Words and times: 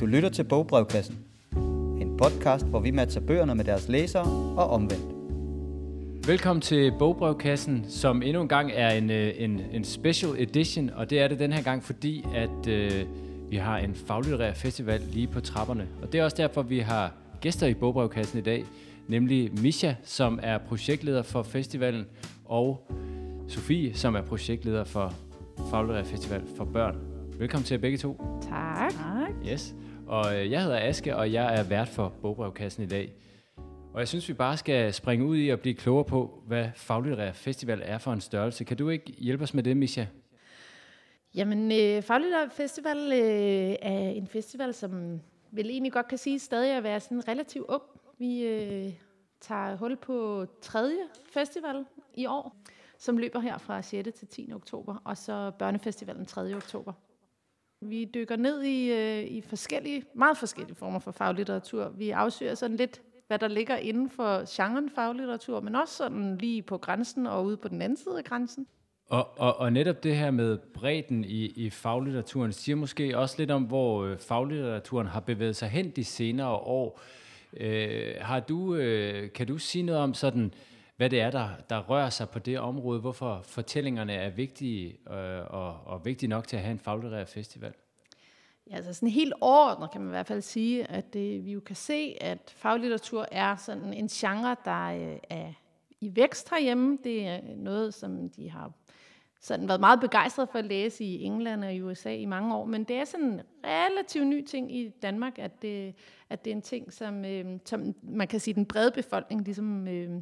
Du 0.00 0.06
lytter 0.06 0.28
til 0.28 0.44
Bogbrevkassen. 0.44 1.18
En 2.00 2.16
podcast, 2.18 2.66
hvor 2.66 2.80
vi 2.80 2.90
matcher 2.90 3.20
bøgerne 3.20 3.54
med 3.54 3.64
deres 3.64 3.88
læsere 3.88 4.54
og 4.56 4.70
omvendt. 4.70 5.14
Velkommen 6.28 6.60
til 6.60 6.92
Bogbrevkassen, 6.98 7.84
som 7.88 8.22
endnu 8.22 8.42
en 8.42 8.48
gang 8.48 8.70
er 8.74 8.90
en, 8.90 9.10
øh, 9.10 9.32
en, 9.36 9.60
en 9.72 9.84
special 9.84 10.32
edition, 10.38 10.90
og 10.90 11.10
det 11.10 11.20
er 11.20 11.28
det 11.28 11.38
den 11.38 11.52
her 11.52 11.62
gang, 11.62 11.82
fordi 11.82 12.24
at 12.34 12.68
øh, 12.68 13.04
vi 13.50 13.56
har 13.56 13.78
en 13.78 13.94
faglitterær 13.94 14.54
festival 14.54 15.00
lige 15.12 15.26
på 15.26 15.40
trapperne. 15.40 15.88
Og 16.02 16.12
det 16.12 16.20
er 16.20 16.24
også 16.24 16.36
derfor, 16.36 16.62
vi 16.62 16.78
har 16.78 17.12
gæster 17.40 17.66
i 17.66 17.74
Bogbrevkassen 17.74 18.38
i 18.38 18.42
dag, 18.42 18.64
nemlig 19.08 19.60
Misha, 19.62 19.92
som 20.02 20.40
er 20.42 20.58
projektleder 20.58 21.22
for 21.22 21.42
festivalen, 21.42 22.06
og 22.44 22.90
Sofie, 23.48 23.94
som 23.94 24.14
er 24.14 24.22
projektleder 24.22 24.84
for 24.84 25.14
Faglitterær 25.70 26.04
Festival 26.04 26.42
for 26.56 26.64
Børn. 26.64 26.96
Velkommen 27.38 27.64
til 27.64 27.74
jer 27.74 27.80
begge 27.80 27.98
to. 27.98 28.40
Tak. 28.42 28.92
tak. 28.92 29.30
Yes. 29.52 29.74
Og 30.06 30.36
øh, 30.36 30.50
jeg 30.50 30.62
hedder 30.62 30.88
Aske, 30.88 31.16
og 31.16 31.32
jeg 31.32 31.58
er 31.58 31.62
vært 31.62 31.88
for 31.88 32.08
Bogbrevkassen 32.22 32.82
i 32.82 32.86
dag. 32.86 33.12
Og 33.94 34.00
jeg 34.00 34.08
synes, 34.08 34.28
vi 34.28 34.32
bare 34.32 34.56
skal 34.56 34.94
springe 34.94 35.24
ud 35.24 35.36
i 35.36 35.48
at 35.48 35.60
blive 35.60 35.74
klogere 35.74 36.04
på, 36.04 36.42
hvad 36.46 36.68
Faglitterær 36.74 37.32
Festival 37.32 37.80
er 37.84 37.98
for 37.98 38.12
en 38.12 38.20
størrelse. 38.20 38.64
Kan 38.64 38.76
du 38.76 38.88
ikke 38.88 39.12
hjælpe 39.18 39.42
os 39.42 39.54
med 39.54 39.62
det, 39.62 39.76
Misha? 39.76 40.04
Jamen, 41.34 41.72
øh, 41.72 42.02
Faglitterær 42.02 42.48
Festival 42.48 43.12
øh, 43.12 43.76
er 43.82 44.10
en 44.10 44.26
festival, 44.26 44.74
som 44.74 45.20
vel 45.50 45.70
egentlig 45.70 45.92
godt 45.92 46.08
kan 46.08 46.18
sige 46.18 46.38
stadig 46.38 46.70
at 46.72 46.82
være 46.82 47.00
sådan 47.00 47.28
relativt 47.28 47.66
ung. 47.68 47.82
Vi 48.18 48.42
øh, 48.42 48.92
tager 49.40 49.76
hul 49.76 49.96
på 49.96 50.46
tredje 50.62 50.98
festival 51.32 51.84
i 52.14 52.26
år, 52.26 52.56
som 52.98 53.18
løber 53.18 53.40
her 53.40 53.58
fra 53.58 53.82
6. 53.82 54.08
til 54.18 54.28
10. 54.28 54.52
oktober, 54.54 54.96
og 55.04 55.16
så 55.16 55.52
Børnefestivalen 55.58 56.26
3. 56.26 56.54
oktober. 56.54 56.92
Vi 57.84 58.04
dykker 58.04 58.36
ned 58.36 58.62
i, 58.62 58.92
øh, 58.92 59.24
i 59.24 59.40
forskellige, 59.40 60.04
meget 60.14 60.38
forskellige 60.38 60.76
former 60.76 60.98
for 60.98 61.10
faglitteratur. 61.10 61.88
Vi 61.88 62.10
afsøger 62.10 62.54
sådan 62.54 62.76
lidt, 62.76 63.02
hvad 63.26 63.38
der 63.38 63.48
ligger 63.48 63.76
inden 63.76 64.10
for 64.10 64.56
genren 64.56 64.90
faglitteratur, 64.94 65.60
men 65.60 65.74
også 65.74 65.94
sådan 65.94 66.38
lige 66.38 66.62
på 66.62 66.78
grænsen 66.78 67.26
og 67.26 67.44
ude 67.44 67.56
på 67.56 67.68
den 67.68 67.82
anden 67.82 67.96
side 67.96 68.18
af 68.18 68.24
grænsen. 68.24 68.66
Og, 69.08 69.28
og, 69.38 69.56
og 69.60 69.72
netop 69.72 70.02
det 70.02 70.16
her 70.16 70.30
med 70.30 70.58
bredden 70.58 71.24
i, 71.24 71.46
i 71.46 71.70
faglitteraturen 71.70 72.52
siger 72.52 72.76
måske 72.76 73.18
også 73.18 73.34
lidt 73.38 73.50
om, 73.50 73.62
hvor 73.62 74.04
øh, 74.04 74.18
faglitteraturen 74.18 75.06
har 75.06 75.20
bevæget 75.20 75.56
sig 75.56 75.68
hen 75.68 75.90
de 75.90 76.04
senere 76.04 76.50
år. 76.50 77.00
Øh, 77.56 78.14
har 78.20 78.40
du, 78.40 78.74
øh, 78.74 79.32
kan 79.32 79.46
du 79.46 79.58
sige 79.58 79.82
noget 79.82 80.00
om 80.02 80.14
sådan, 80.14 80.54
hvad 80.96 81.10
det 81.10 81.20
er, 81.20 81.30
der, 81.30 81.48
der 81.70 81.80
rører 81.80 82.10
sig 82.10 82.28
på 82.28 82.38
det 82.38 82.58
område, 82.58 83.00
hvorfor 83.00 83.40
fortællingerne 83.44 84.12
er 84.12 84.30
vigtige 84.30 85.10
øh, 85.10 85.44
og, 85.46 85.80
og 85.86 86.04
vigtige 86.04 86.30
nok 86.30 86.48
til 86.48 86.56
at 86.56 86.62
have 86.62 86.72
en 86.72 86.78
faglitterær 86.78 87.24
festival? 87.24 87.72
Ja, 88.70 88.76
altså 88.76 88.94
sådan 88.94 89.08
helt 89.08 89.34
overordnet 89.40 89.90
kan 89.90 90.00
man 90.00 90.08
i 90.08 90.16
hvert 90.16 90.26
fald 90.26 90.42
sige, 90.42 90.90
at 90.90 91.12
det, 91.12 91.44
vi 91.44 91.52
jo 91.52 91.60
kan 91.60 91.76
se, 91.76 92.16
at 92.20 92.54
faglitteratur 92.56 93.26
er 93.32 93.56
sådan 93.56 93.94
en 93.94 94.08
genre, 94.08 94.56
der 94.64 94.84
øh, 94.86 95.18
er 95.30 95.52
i 96.00 96.16
vækst 96.16 96.50
herhjemme. 96.50 96.98
Det 97.04 97.26
er 97.26 97.40
noget, 97.56 97.94
som 97.94 98.30
de 98.30 98.50
har 98.50 98.72
sådan 99.40 99.68
været 99.68 99.80
meget 99.80 100.00
begejstret 100.00 100.48
for 100.48 100.58
at 100.58 100.64
læse 100.64 101.04
i 101.04 101.22
England 101.22 101.64
og 101.64 101.74
i 101.74 101.82
USA 101.82 102.14
i 102.14 102.24
mange 102.24 102.56
år, 102.56 102.64
men 102.64 102.84
det 102.84 102.96
er 102.96 103.04
sådan 103.04 103.26
en 103.26 103.40
relativt 103.64 104.26
ny 104.26 104.44
ting 104.46 104.76
i 104.76 104.88
Danmark, 104.88 105.38
at 105.38 105.62
det, 105.62 105.94
at 106.30 106.44
det 106.44 106.50
er 106.50 106.54
en 106.54 106.62
ting, 106.62 106.92
som, 106.92 107.24
øh, 107.24 107.44
som 107.64 107.94
man 108.02 108.28
kan 108.28 108.40
sige, 108.40 108.54
den 108.54 108.66
brede 108.66 108.90
befolkning 108.90 109.44
ligesom 109.44 109.88
øh, 109.88 110.20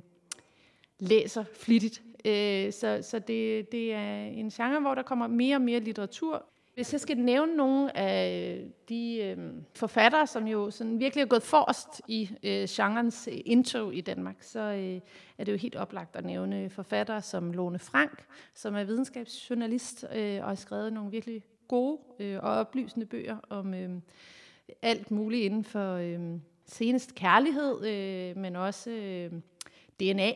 læser 1.02 1.44
flittigt. 1.54 2.02
Øh, 2.24 2.72
så 2.72 2.98
så 3.02 3.18
det, 3.18 3.72
det 3.72 3.92
er 3.92 4.24
en 4.24 4.50
genre, 4.50 4.80
hvor 4.80 4.94
der 4.94 5.02
kommer 5.02 5.26
mere 5.26 5.56
og 5.56 5.62
mere 5.62 5.80
litteratur. 5.80 6.46
Hvis 6.74 6.92
jeg 6.92 7.00
skal 7.00 7.18
nævne 7.18 7.56
nogle 7.56 7.96
af 7.96 8.60
de 8.88 9.16
øh, 9.22 9.38
forfattere, 9.74 10.26
som 10.26 10.46
jo 10.46 10.70
sådan 10.70 11.00
virkelig 11.00 11.22
er 11.22 11.26
gået 11.26 11.42
forrest 11.42 12.02
i 12.08 12.30
øh, 12.42 12.68
genrens 12.70 13.28
indtog 13.44 13.94
i 13.94 14.00
Danmark, 14.00 14.36
så 14.40 14.60
øh, 14.60 15.00
er 15.38 15.44
det 15.44 15.52
jo 15.52 15.56
helt 15.56 15.76
oplagt 15.76 16.16
at 16.16 16.24
nævne 16.24 16.70
forfattere 16.70 17.22
som 17.22 17.52
Lone 17.52 17.78
Frank, 17.78 18.24
som 18.54 18.74
er 18.74 18.84
videnskabsjournalist 18.84 20.04
øh, 20.14 20.40
og 20.42 20.48
har 20.48 20.54
skrevet 20.54 20.92
nogle 20.92 21.10
virkelig 21.10 21.42
gode 21.68 21.98
øh, 22.20 22.38
og 22.42 22.50
oplysende 22.50 23.06
bøger 23.06 23.36
om 23.48 23.74
øh, 23.74 23.90
alt 24.82 25.10
muligt 25.10 25.44
inden 25.44 25.64
for 25.64 25.94
øh, 25.94 26.20
senest 26.66 27.14
kærlighed, 27.14 27.86
øh, 27.86 28.36
men 28.36 28.56
også 28.56 28.90
øh, 28.90 29.32
DNA 30.00 30.32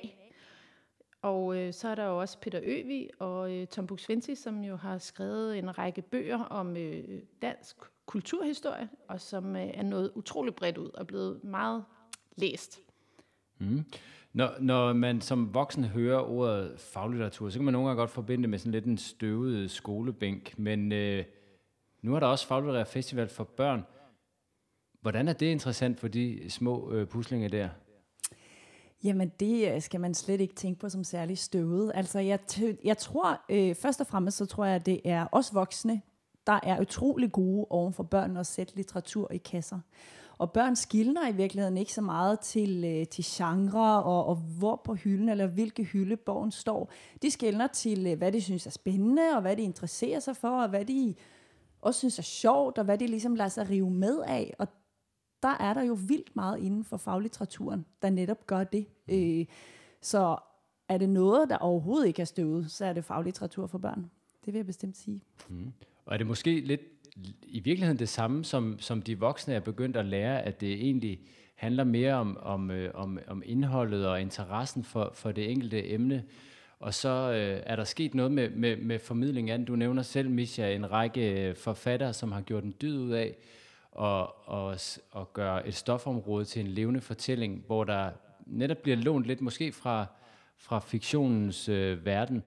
og 1.27 1.57
øh, 1.57 1.73
så 1.73 1.89
er 1.89 1.95
der 1.95 2.05
jo 2.05 2.21
også 2.21 2.39
Peter 2.39 2.61
Øvi 2.63 3.11
og 3.19 3.53
øh, 3.53 3.67
Tom 3.67 3.87
buk 3.87 4.01
som 4.35 4.65
jo 4.65 4.77
har 4.77 4.99
skrevet 4.99 5.59
en 5.59 5.79
række 5.79 6.03
bøger 6.03 6.39
om 6.39 6.77
øh, 6.77 7.05
dansk 7.43 7.77
kulturhistorie, 8.07 8.89
og 9.09 9.21
som 9.21 9.57
øh, 9.57 9.71
er 9.75 9.83
noget 9.83 10.13
utrolig 10.15 10.55
bredt 10.55 10.79
ud 10.79 10.91
og 10.95 11.07
blevet 11.07 11.45
meget 11.45 11.85
læst. 12.37 12.81
Mm. 13.59 13.85
Når, 14.33 14.51
når 14.61 14.93
man 14.93 15.21
som 15.21 15.55
voksen 15.55 15.85
hører 15.85 16.21
ordet 16.21 16.81
faglitteratur, 16.81 17.51
så 17.51 17.59
kan 17.59 17.65
man 17.65 17.73
nogle 17.73 17.89
gange 17.89 18.01
godt 18.01 18.11
forbinde 18.11 18.43
det 18.43 18.51
med 18.51 18.59
sådan 18.59 18.73
lidt 18.73 18.85
en 18.85 18.99
støvet 18.99 19.71
skolebænk, 19.71 20.59
men 20.59 20.93
øh, 20.93 21.25
nu 22.03 22.15
er 22.15 22.21
der 22.21 22.27
også 22.27 22.47
faglitterær 22.47 22.85
festival 22.85 23.29
for 23.29 23.45
børn. 23.45 23.83
Hvordan 25.01 25.29
er 25.29 25.33
det 25.33 25.47
interessant 25.47 26.01
for 26.01 26.09
de 26.09 26.51
små 26.51 26.93
øh, 26.93 27.07
puslinger 27.07 27.49
der? 27.49 27.69
Jamen, 29.05 29.33
det 29.41 29.75
øh, 29.75 29.83
skal 29.83 30.01
man 30.01 30.15
slet 30.15 30.41
ikke 30.41 30.55
tænke 30.55 30.81
på 30.81 30.89
som 30.89 31.05
særlig 31.05 31.39
støvet. 31.39 31.93
Altså, 31.95 32.19
jeg, 32.19 32.39
jeg 32.85 32.99
tror, 32.99 33.41
øh, 33.49 33.75
først 33.75 34.01
og 34.01 34.07
fremmest, 34.07 34.37
så 34.37 34.47
tror 34.47 34.65
jeg, 34.65 34.75
at 34.75 34.87
det 34.87 35.01
er 35.05 35.27
os 35.33 35.55
voksne, 35.55 36.01
der 36.47 36.61
er 36.63 36.81
utrolig 36.81 37.33
gode 37.33 37.67
oven 37.71 37.93
for 37.93 38.03
børn 38.03 38.37
at 38.37 38.47
sætte 38.47 38.77
litteratur 38.77 39.33
i 39.33 39.37
kasser. 39.37 39.79
Og 40.39 40.53
børn 40.53 40.77
skildner 40.77 41.29
i 41.29 41.33
virkeligheden 41.33 41.77
ikke 41.77 41.93
så 41.93 42.01
meget 42.01 42.41
til, 42.41 42.85
øh, 42.85 43.07
til 43.07 43.25
genre 43.25 44.03
og, 44.03 44.27
og 44.27 44.37
hvor 44.37 44.81
på 44.85 44.95
hylden 44.95 45.29
eller 45.29 45.47
hvilke 45.47 45.85
hylde 45.85 46.17
bogen 46.17 46.51
står. 46.51 46.91
De 47.23 47.31
skildner 47.31 47.67
til, 47.67 48.07
øh, 48.07 48.19
hvad 48.19 48.33
de 48.33 48.41
synes 48.41 48.67
er 48.67 48.71
spændende, 48.71 49.23
og 49.35 49.41
hvad 49.41 49.57
de 49.57 49.63
interesserer 49.63 50.21
sig 50.21 50.37
for, 50.37 50.63
og 50.63 50.69
hvad 50.69 50.85
de 50.85 51.15
også 51.81 51.99
synes 51.99 52.19
er 52.19 52.23
sjovt, 52.23 52.79
og 52.79 52.85
hvad 52.85 52.99
de 52.99 53.07
ligesom 53.07 53.35
lader 53.35 53.51
sig 53.51 53.71
rive 53.71 53.91
med 53.91 54.21
af. 54.27 54.55
Og 54.59 54.69
der 55.43 55.57
er 55.61 55.75
der 55.75 55.83
jo 55.83 55.99
vildt 56.09 56.37
meget 56.37 56.59
inden 56.59 56.85
for 56.85 56.97
faglitteraturen, 56.97 57.87
der 58.03 58.11
netop 58.11 58.47
gør 58.47 58.65
det. 58.65 58.87
Øh, 59.09 59.47
så 60.01 60.37
er 60.89 60.99
det 60.99 61.09
noget, 61.09 61.51
der 61.51 61.57
overhovedet 61.57 62.07
ikke 62.07 62.23
er 62.23 62.27
støvet, 62.27 62.71
så 62.71 62.85
er 62.85 62.93
det 62.93 63.05
faglitteratur 63.05 63.67
for 63.67 63.79
børn. 63.79 64.11
Det 64.45 64.53
vil 64.53 64.59
jeg 64.59 64.67
bestemt 64.67 64.97
sige. 64.97 65.23
Mm. 65.49 65.73
Og 66.07 66.15
er 66.15 66.19
det 66.19 66.27
måske 66.27 66.61
lidt 66.61 66.81
i 67.43 67.61
virkeligheden 67.61 67.99
det 67.99 68.09
samme, 68.09 68.45
som, 68.45 68.79
som 68.79 69.03
de 69.03 69.19
voksne 69.19 69.55
er 69.55 69.61
begyndt 69.61 69.97
at 69.97 70.05
lære, 70.05 70.43
at 70.43 70.61
det 70.61 70.73
egentlig 70.73 71.21
handler 71.55 71.85
mere 71.85 72.15
om, 72.15 72.37
om, 72.43 72.71
øh, 72.71 72.91
om, 72.95 73.19
om 73.27 73.43
indholdet 73.47 74.07
og 74.07 74.21
interessen 74.21 74.85
for, 74.85 75.11
for 75.15 75.33
det 75.33 75.51
enkelte 75.51 75.91
emne. 75.91 76.25
Og 76.81 76.95
så 76.95 77.09
øh, 77.09 77.63
er 77.67 77.77
der 77.77 77.85
sket 77.85 78.15
noget 78.15 78.33
med, 78.33 78.51
med, 78.51 78.77
med 78.77 78.99
formidling 78.99 79.51
af 79.51 79.59
den. 79.59 79.67
Du 79.67 79.77
nævner 79.77 80.03
selv, 80.03 80.31
Misha, 80.31 80.75
en 80.75 80.91
række 80.91 81.55
forfattere, 81.55 82.13
som 82.13 82.33
har 82.33 82.41
gjort 82.41 82.65
en 82.65 82.75
dyd 82.81 82.99
ud 82.99 83.11
af 83.11 83.37
og, 83.97 84.49
og, 84.49 84.77
og 85.11 85.33
gøre 85.33 85.69
et 85.69 85.75
stofområde 85.75 86.45
til 86.45 86.61
en 86.61 86.67
levende 86.67 87.01
fortælling, 87.01 87.65
hvor 87.67 87.85
der 87.85 88.11
netop 88.47 88.77
bliver 88.77 88.97
lånt 88.97 89.27
lidt 89.27 89.41
måske 89.41 89.73
fra, 89.73 90.07
fra 90.57 90.79
fiktionens 90.79 91.69
øh, 91.69 92.07
verden. 92.07 92.43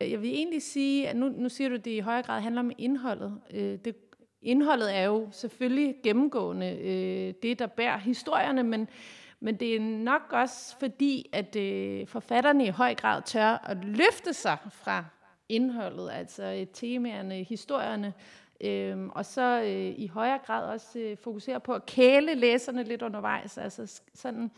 Jeg 0.00 0.22
vil 0.22 0.30
egentlig 0.30 0.62
sige, 0.62 1.08
at 1.08 1.16
nu, 1.16 1.28
nu 1.28 1.48
siger 1.48 1.68
du, 1.68 1.74
at 1.74 1.84
det 1.84 1.90
i 1.90 1.98
højere 1.98 2.22
grad 2.22 2.40
handler 2.40 2.60
om 2.60 2.72
indholdet. 2.78 3.40
Øh, 3.54 3.78
det, 3.84 3.96
indholdet 4.42 4.96
er 4.96 5.04
jo 5.04 5.28
selvfølgelig 5.32 5.94
gennemgående 6.02 6.78
øh, 6.78 7.34
det, 7.42 7.58
der 7.58 7.66
bærer 7.66 7.98
historierne, 7.98 8.62
men, 8.62 8.88
men 9.40 9.56
det 9.56 9.76
er 9.76 9.80
nok 9.80 10.22
også 10.30 10.78
fordi, 10.78 11.30
at 11.32 11.56
øh, 11.56 12.06
forfatterne 12.06 12.66
i 12.66 12.70
høj 12.70 12.94
grad 12.94 13.22
tør 13.22 13.66
at 13.66 13.84
løfte 13.84 14.32
sig 14.32 14.58
fra 14.72 15.04
indholdet, 15.48 16.10
altså 16.12 16.66
temaerne, 16.72 17.34
historierne, 17.34 18.12
Øhm, 18.60 19.10
og 19.14 19.26
så 19.26 19.62
øh, 19.62 19.94
i 19.98 20.06
højere 20.06 20.38
grad 20.46 20.64
også 20.64 20.98
øh, 20.98 21.16
fokusere 21.16 21.60
på 21.60 21.72
at 21.72 21.86
kæle 21.86 22.34
læserne 22.34 22.82
lidt 22.82 23.02
undervejs. 23.02 23.58
Altså 23.58 24.00
sådan 24.14 24.50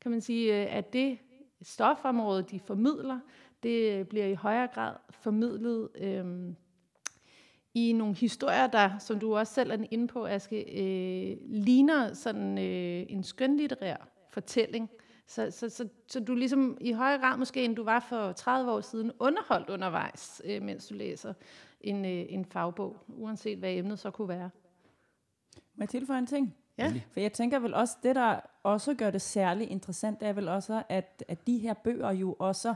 kan 0.00 0.10
man 0.10 0.20
sige, 0.20 0.62
øh, 0.62 0.76
at 0.76 0.92
det 0.92 1.18
stofområde, 1.62 2.42
de 2.42 2.60
formidler, 2.60 3.20
det 3.62 3.92
øh, 3.92 4.04
bliver 4.04 4.26
i 4.26 4.34
højere 4.34 4.66
grad 4.66 4.94
formidlet 5.10 5.88
øh, 5.94 6.54
i 7.74 7.92
nogle 7.92 8.14
historier, 8.14 8.66
der, 8.66 8.98
som 8.98 9.18
du 9.18 9.36
også 9.36 9.54
selv 9.54 9.70
er 9.70 9.76
inde 9.90 10.08
på, 10.08 10.26
Aske, 10.26 10.62
øh, 10.62 11.36
ligner 11.44 12.14
sådan 12.14 12.58
øh, 12.58 13.06
en 13.08 13.24
skønlitterær 13.24 14.08
fortælling. 14.30 14.90
Så, 15.26 15.50
så, 15.50 15.68
så, 15.68 15.88
så 16.08 16.20
du 16.20 16.34
ligesom 16.34 16.78
i 16.80 16.92
højere 16.92 17.18
grad 17.18 17.36
måske, 17.36 17.64
end 17.64 17.76
du 17.76 17.84
var 17.84 18.00
for 18.00 18.32
30 18.32 18.72
år 18.72 18.80
siden, 18.80 19.12
underholdt 19.18 19.70
undervejs, 19.70 20.42
øh, 20.44 20.62
mens 20.62 20.86
du 20.86 20.94
læser 20.94 21.34
en, 21.80 22.04
øh, 22.04 22.26
en 22.28 22.44
fagbog, 22.44 22.96
uanset 23.08 23.58
hvad 23.58 23.72
emnet 23.72 23.98
så 23.98 24.10
kunne 24.10 24.28
være. 24.28 24.50
Må 25.74 25.82
jeg 25.82 25.88
tilføje 25.88 26.18
en 26.18 26.26
ting? 26.26 26.54
Ja. 26.78 26.92
For 27.10 27.20
jeg 27.20 27.32
tænker 27.32 27.58
vel 27.58 27.74
også, 27.74 27.96
det 28.02 28.16
der 28.16 28.40
også 28.62 28.94
gør 28.94 29.10
det 29.10 29.22
særligt 29.22 29.70
interessant, 29.70 30.20
det 30.20 30.28
er 30.28 30.32
vel 30.32 30.48
også, 30.48 30.82
at, 30.88 31.24
at 31.28 31.46
de 31.46 31.58
her 31.58 31.74
bøger 31.74 32.12
jo 32.12 32.36
også 32.38 32.74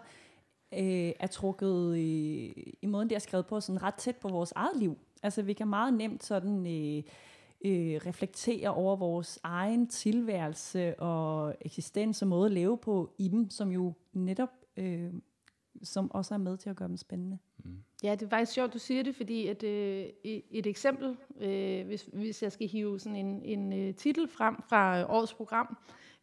øh, 0.72 1.12
er 1.20 1.26
trukket 1.26 1.96
i, 1.96 2.52
i 2.82 2.86
måden, 2.86 3.10
de 3.10 3.14
er 3.14 3.18
skrevet 3.18 3.46
på, 3.46 3.60
sådan 3.60 3.82
ret 3.82 3.94
tæt 3.94 4.16
på 4.16 4.28
vores 4.28 4.52
eget 4.56 4.76
liv. 4.76 4.98
Altså 5.22 5.42
vi 5.42 5.52
kan 5.52 5.68
meget 5.68 5.94
nemt 5.94 6.24
sådan... 6.24 6.66
Øh, 6.66 7.02
øh, 7.64 8.00
reflektere 8.06 8.68
over 8.68 8.96
vores 8.96 9.40
egen 9.42 9.86
tilværelse 9.86 11.00
og 11.00 11.54
eksistens 11.60 12.22
og 12.22 12.28
måde 12.28 12.46
at 12.46 12.52
leve 12.52 12.78
på 12.78 13.14
i 13.18 13.28
dem, 13.28 13.50
som 13.50 13.70
jo 13.70 13.92
netop 14.12 14.50
øh, 14.76 15.12
som 15.82 16.10
også 16.10 16.34
er 16.34 16.38
med 16.38 16.56
til 16.56 16.70
at 16.70 16.76
gøre 16.76 16.88
dem 16.88 16.96
spændende. 16.96 17.38
Mm. 17.64 17.82
Ja, 18.02 18.12
det 18.12 18.22
er 18.22 18.28
faktisk 18.28 18.52
sjovt, 18.52 18.74
du 18.74 18.78
siger 18.78 19.02
det, 19.02 19.16
fordi 19.16 19.46
at, 19.46 19.62
øh, 19.62 20.06
et 20.24 20.66
eksempel, 20.66 21.16
øh, 21.40 21.86
hvis, 21.86 22.08
hvis 22.12 22.42
jeg 22.42 22.52
skal 22.52 22.68
hive 22.68 23.00
sådan 23.00 23.16
en, 23.16 23.42
en 23.42 23.72
øh, 23.72 23.94
titel 23.94 24.28
frem 24.28 24.56
fra 24.68 25.00
øh, 25.00 25.10
årets 25.10 25.34
program, 25.34 25.76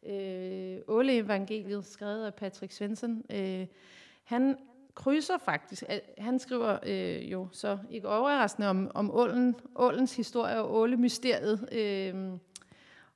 øh, 0.06 0.78
Åle 0.88 1.18
Evangeliet, 1.18 1.86
skrevet 1.86 2.26
af 2.26 2.34
Patrick 2.34 2.74
Svensson, 2.74 3.24
øh, 3.30 3.68
han 4.24 4.58
krydser 4.96 5.38
faktisk, 5.38 5.84
han 6.18 6.40
skriver 6.40 6.78
øh, 6.84 7.32
jo 7.32 7.48
så 7.52 7.78
ikke 7.92 8.10
overraskende 8.10 8.68
om, 8.68 8.92
om 8.94 9.12
ålen, 9.12 9.56
ålens 9.76 10.16
historie 10.16 10.62
og 10.62 10.76
ålemysteriet, 10.76 11.70
øh, 11.72 12.40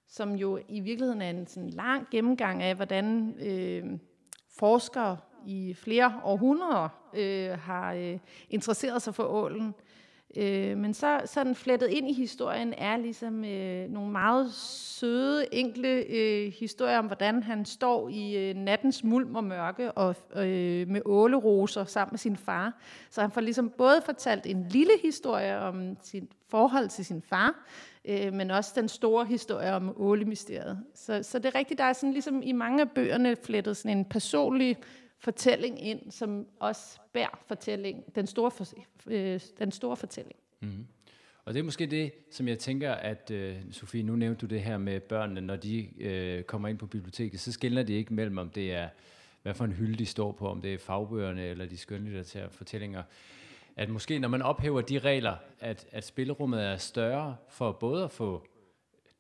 som 0.08 0.36
jo 0.36 0.60
i 0.68 0.80
virkeligheden 0.80 1.22
er 1.22 1.30
en 1.30 1.48
sådan 1.48 1.70
lang 1.70 2.08
gennemgang 2.12 2.64
af, 2.64 2.76
hvordan 2.76 3.36
øh, 3.42 4.00
forskere 4.60 5.18
i 5.46 5.74
flere 5.74 6.22
århundreder 6.24 6.90
øh, 7.14 7.60
har 7.60 7.94
øh, 7.94 8.20
interesseret 8.50 9.02
sig 9.02 9.16
for 9.16 9.24
ålen. 9.24 9.76
Øh, 10.38 10.78
men 10.78 10.94
så 10.94 11.22
sådan 11.26 11.56
flettet 11.56 11.90
ind 11.90 12.10
i 12.10 12.14
historien 12.14 12.74
er 12.78 12.98
ligesom 12.98 13.46
øh, 13.46 13.90
nogle 13.90 14.12
meget 14.12 14.54
søde, 14.54 15.46
enkle 15.52 16.04
øh, 16.10 16.54
historier 16.60 17.00
om, 17.00 17.06
hvordan 17.06 17.44
han 17.44 17.66
står 17.66 18.10
i 18.10 18.50
øh, 18.50 18.56
nattens 18.56 19.04
mulm 19.04 19.36
og 19.36 19.44
mørke 19.44 19.92
og 19.92 20.16
øh, 20.36 20.88
med 20.88 21.02
åleroser 21.06 21.86
sammen 21.86 22.14
med 22.14 22.20
sin 22.20 22.38
far. 22.38 22.74
Så 23.10 23.22
han 23.22 23.32
får 23.32 23.42
ligesom 23.42 23.70
både 23.70 24.02
fortalt 24.06 24.46
en 24.46 24.66
lille 24.70 24.94
historie 25.04 25.60
om 25.60 25.98
sit 26.04 26.24
forhold 26.50 26.90
til 26.90 27.06
sin 27.06 27.22
far, 27.22 27.66
øh, 28.06 28.34
men 28.34 28.52
også 28.52 28.72
den 28.76 28.90
store 28.90 29.26
historie 29.26 29.74
om 29.74 29.94
ålemysteriet. 30.02 30.80
Så, 30.96 31.24
så 31.24 31.40
det 31.40 31.46
er 31.46 31.56
rigtigt, 31.56 31.78
der 31.78 31.84
er 31.84 31.94
sådan 31.94 32.14
ligesom 32.14 32.42
i 32.44 32.52
mange 32.52 32.82
af 32.82 32.92
bøgerne 32.92 33.36
flettet 33.36 33.78
sådan 33.78 33.98
en 33.98 34.06
personlig 34.06 34.78
fortælling 35.20 35.88
ind, 35.88 36.12
som 36.12 36.48
også 36.60 37.00
bærer 37.14 37.44
fortælling, 37.48 38.16
den 38.16 38.28
store, 38.28 38.52
for, 38.52 38.66
øh, 39.08 39.40
den 39.60 39.72
store 39.72 39.98
fortælling. 39.98 40.36
Mm-hmm. 40.60 40.88
Og 41.46 41.54
det 41.54 41.60
er 41.60 41.64
måske 41.64 41.86
det, 41.86 42.12
som 42.32 42.48
jeg 42.48 42.60
tænker, 42.60 42.92
at 42.92 43.32
øh, 43.32 43.56
Sofie, 43.72 44.04
nu 44.04 44.16
nævnte 44.16 44.42
du 44.42 44.46
det 44.46 44.62
her 44.62 44.78
med 44.78 45.00
børnene, 45.00 45.42
når 45.42 45.56
de 45.56 46.04
øh, 46.04 46.44
kommer 46.44 46.68
ind 46.68 46.78
på 46.78 46.86
biblioteket, 46.86 47.40
så 47.40 47.52
skiller 47.52 47.84
de 47.84 47.94
ikke 47.94 48.14
mellem, 48.14 48.38
om 48.38 48.50
det 48.50 48.74
er, 48.74 48.90
hvad 49.42 49.54
for 49.54 49.66
en 49.66 49.74
hylde 49.74 49.98
de 49.98 50.06
står 50.06 50.32
på, 50.32 50.48
om 50.48 50.62
det 50.62 50.74
er 50.74 50.78
fagbøgerne 50.78 51.46
eller 51.46 51.66
de 51.66 51.78
skønlitterære 51.78 52.50
fortællinger. 52.50 53.04
At 53.76 53.90
måske, 53.90 54.20
når 54.20 54.28
man 54.28 54.42
ophæver 54.42 54.82
de 54.82 55.00
regler, 55.00 55.36
at, 55.60 55.88
at 55.92 56.06
spillerummet 56.06 56.64
er 56.64 56.78
større 56.78 57.36
for 57.50 57.72
både 57.72 58.04
at 58.04 58.12
få 58.12 58.48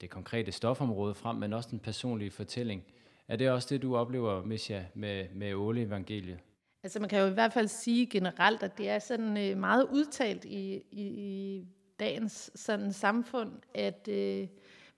det 0.01 0.09
konkrete 0.09 0.51
stofområde 0.51 1.15
frem, 1.15 1.35
men 1.35 1.53
også 1.53 1.69
den 1.71 1.79
personlige 1.79 2.31
fortælling, 2.31 2.83
er 3.29 3.35
det 3.35 3.49
også 3.49 3.67
det, 3.69 3.81
du 3.81 3.95
oplever, 3.95 4.43
Misha, 4.43 4.81
med, 4.93 5.25
med 5.35 5.53
Åle 5.53 5.81
Evangeliet? 5.81 6.39
Altså 6.83 6.99
man 6.99 7.09
kan 7.09 7.19
jo 7.19 7.27
i 7.27 7.33
hvert 7.33 7.53
fald 7.53 7.67
sige 7.67 8.05
generelt, 8.05 8.63
at 8.63 8.77
det 8.77 8.89
er 8.89 8.99
sådan 8.99 9.37
øh, 9.37 9.57
meget 9.57 9.87
udtalt 9.91 10.45
i, 10.45 10.83
i, 10.91 11.01
i 11.01 11.63
dagens 11.99 12.51
sådan 12.55 12.93
samfund, 12.93 13.51
at 13.73 14.07
øh, 14.07 14.47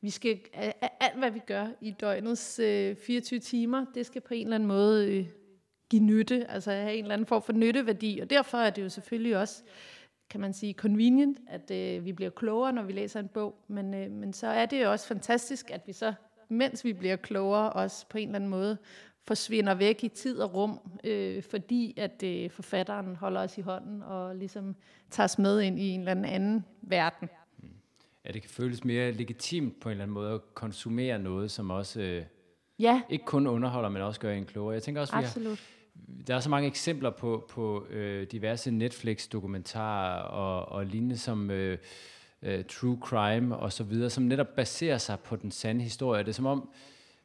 vi 0.02 0.10
skal, 0.10 0.40
alt 1.00 1.18
hvad 1.18 1.32
vi 1.32 1.40
gør 1.40 1.68
i 1.82 1.92
døgnets 1.92 2.60
øh, 2.60 2.96
24 2.96 3.40
timer, 3.40 3.86
det 3.96 4.06
skal 4.06 4.22
på 4.22 4.34
en 4.34 4.44
eller 4.44 4.56
anden 4.56 4.68
måde 4.68 5.18
øh, 5.18 5.28
give 5.90 6.04
nytte, 6.04 6.52
altså 6.52 6.72
have 6.72 6.94
en 6.94 7.04
eller 7.04 7.14
anden 7.14 7.26
form 7.26 7.42
for 7.42 7.54
nytteværdi, 7.54 8.20
og 8.22 8.30
derfor 8.30 8.58
er 8.58 8.70
det 8.70 8.84
jo 8.84 8.90
selvfølgelig 8.90 9.38
også 9.38 9.64
kan 10.30 10.42
man 10.42 10.54
sige, 10.54 10.74
convenient, 10.74 11.38
at 11.48 11.72
øh, 11.72 12.06
vi 12.06 12.14
bliver 12.14 12.30
klogere, 12.30 12.74
når 12.74 12.84
vi 12.84 12.94
læser 12.94 13.20
en 13.20 13.28
bog, 13.28 13.56
men, 13.68 13.94
øh, 13.94 14.12
men 14.12 14.34
så 14.34 14.48
er 14.48 14.66
det 14.66 14.84
jo 14.84 14.92
også 14.92 15.08
fantastisk, 15.08 15.72
at 15.72 15.82
vi 15.88 15.94
så 15.94 16.14
mens 16.52 16.86
vi 16.86 16.94
bliver 16.94 17.16
klogere, 17.16 17.74
også 17.74 18.06
på 18.10 18.18
en 18.18 18.28
eller 18.28 18.36
anden 18.36 18.50
måde 18.50 18.78
forsvinder 19.28 19.74
væk 19.74 20.04
i 20.04 20.08
tid 20.08 20.40
og 20.40 20.54
rum, 20.54 20.80
øh, 21.04 21.44
fordi 21.44 21.94
at 21.98 22.24
øh, 22.24 22.50
forfatteren 22.50 23.16
holder 23.16 23.42
os 23.42 23.58
i 23.58 23.62
hånden 23.62 24.04
og 24.04 24.36
ligesom 24.36 24.76
tager 25.10 25.26
os 25.26 25.40
med 25.40 25.62
ind 25.62 25.80
i 25.80 25.90
en 25.90 26.00
eller 26.00 26.28
anden 26.28 26.66
verden. 26.82 27.30
Mm. 27.58 27.70
Ja, 28.26 28.32
det 28.32 28.42
kan 28.42 28.52
føles 28.52 28.84
mere 28.84 29.12
legitimt 29.12 29.80
på 29.80 29.90
en 29.90 29.92
eller 29.92 30.04
anden 30.04 30.14
måde 30.14 30.34
at 30.34 30.42
konsumere 30.54 31.20
noget, 31.20 31.52
som 31.52 31.70
også 31.70 32.02
øh, 32.02 32.24
ja. 32.80 33.02
ikke 33.10 33.26
kun 33.26 33.48
underholder, 33.48 33.90
men 33.90 34.02
også 34.02 34.20
gør 34.20 34.34
en 34.34 34.46
klogere. 34.46 34.74
Jeg 34.74 34.84
tænker 34.84 35.02
også, 35.02 35.18
vi 35.18 35.24
Absolut. 35.24 35.60
Har, 35.60 36.26
der 36.28 36.36
er 36.36 36.40
så 36.40 36.50
mange 36.50 36.68
eksempler 36.68 37.10
på, 37.10 37.46
på 37.50 37.86
øh, 37.90 38.28
diverse 38.32 38.72
Netflix-dokumentarer 38.72 40.22
og, 40.22 40.66
og 40.66 40.86
lignende, 40.86 41.18
som... 41.18 41.52
Øh, 41.52 41.78
øh, 42.44 42.66
true 42.66 42.98
crime 43.02 43.58
og 43.58 43.74
så 43.74 43.84
videre, 43.84 44.10
som 44.10 44.24
netop 44.24 44.56
baserer 44.56 44.98
sig 44.98 45.20
på 45.20 45.36
den 45.36 45.52
sande 45.52 45.84
historie. 45.84 46.24
Det 46.24 46.30
er 46.30 46.34
som 46.34 46.46
om, 46.46 46.70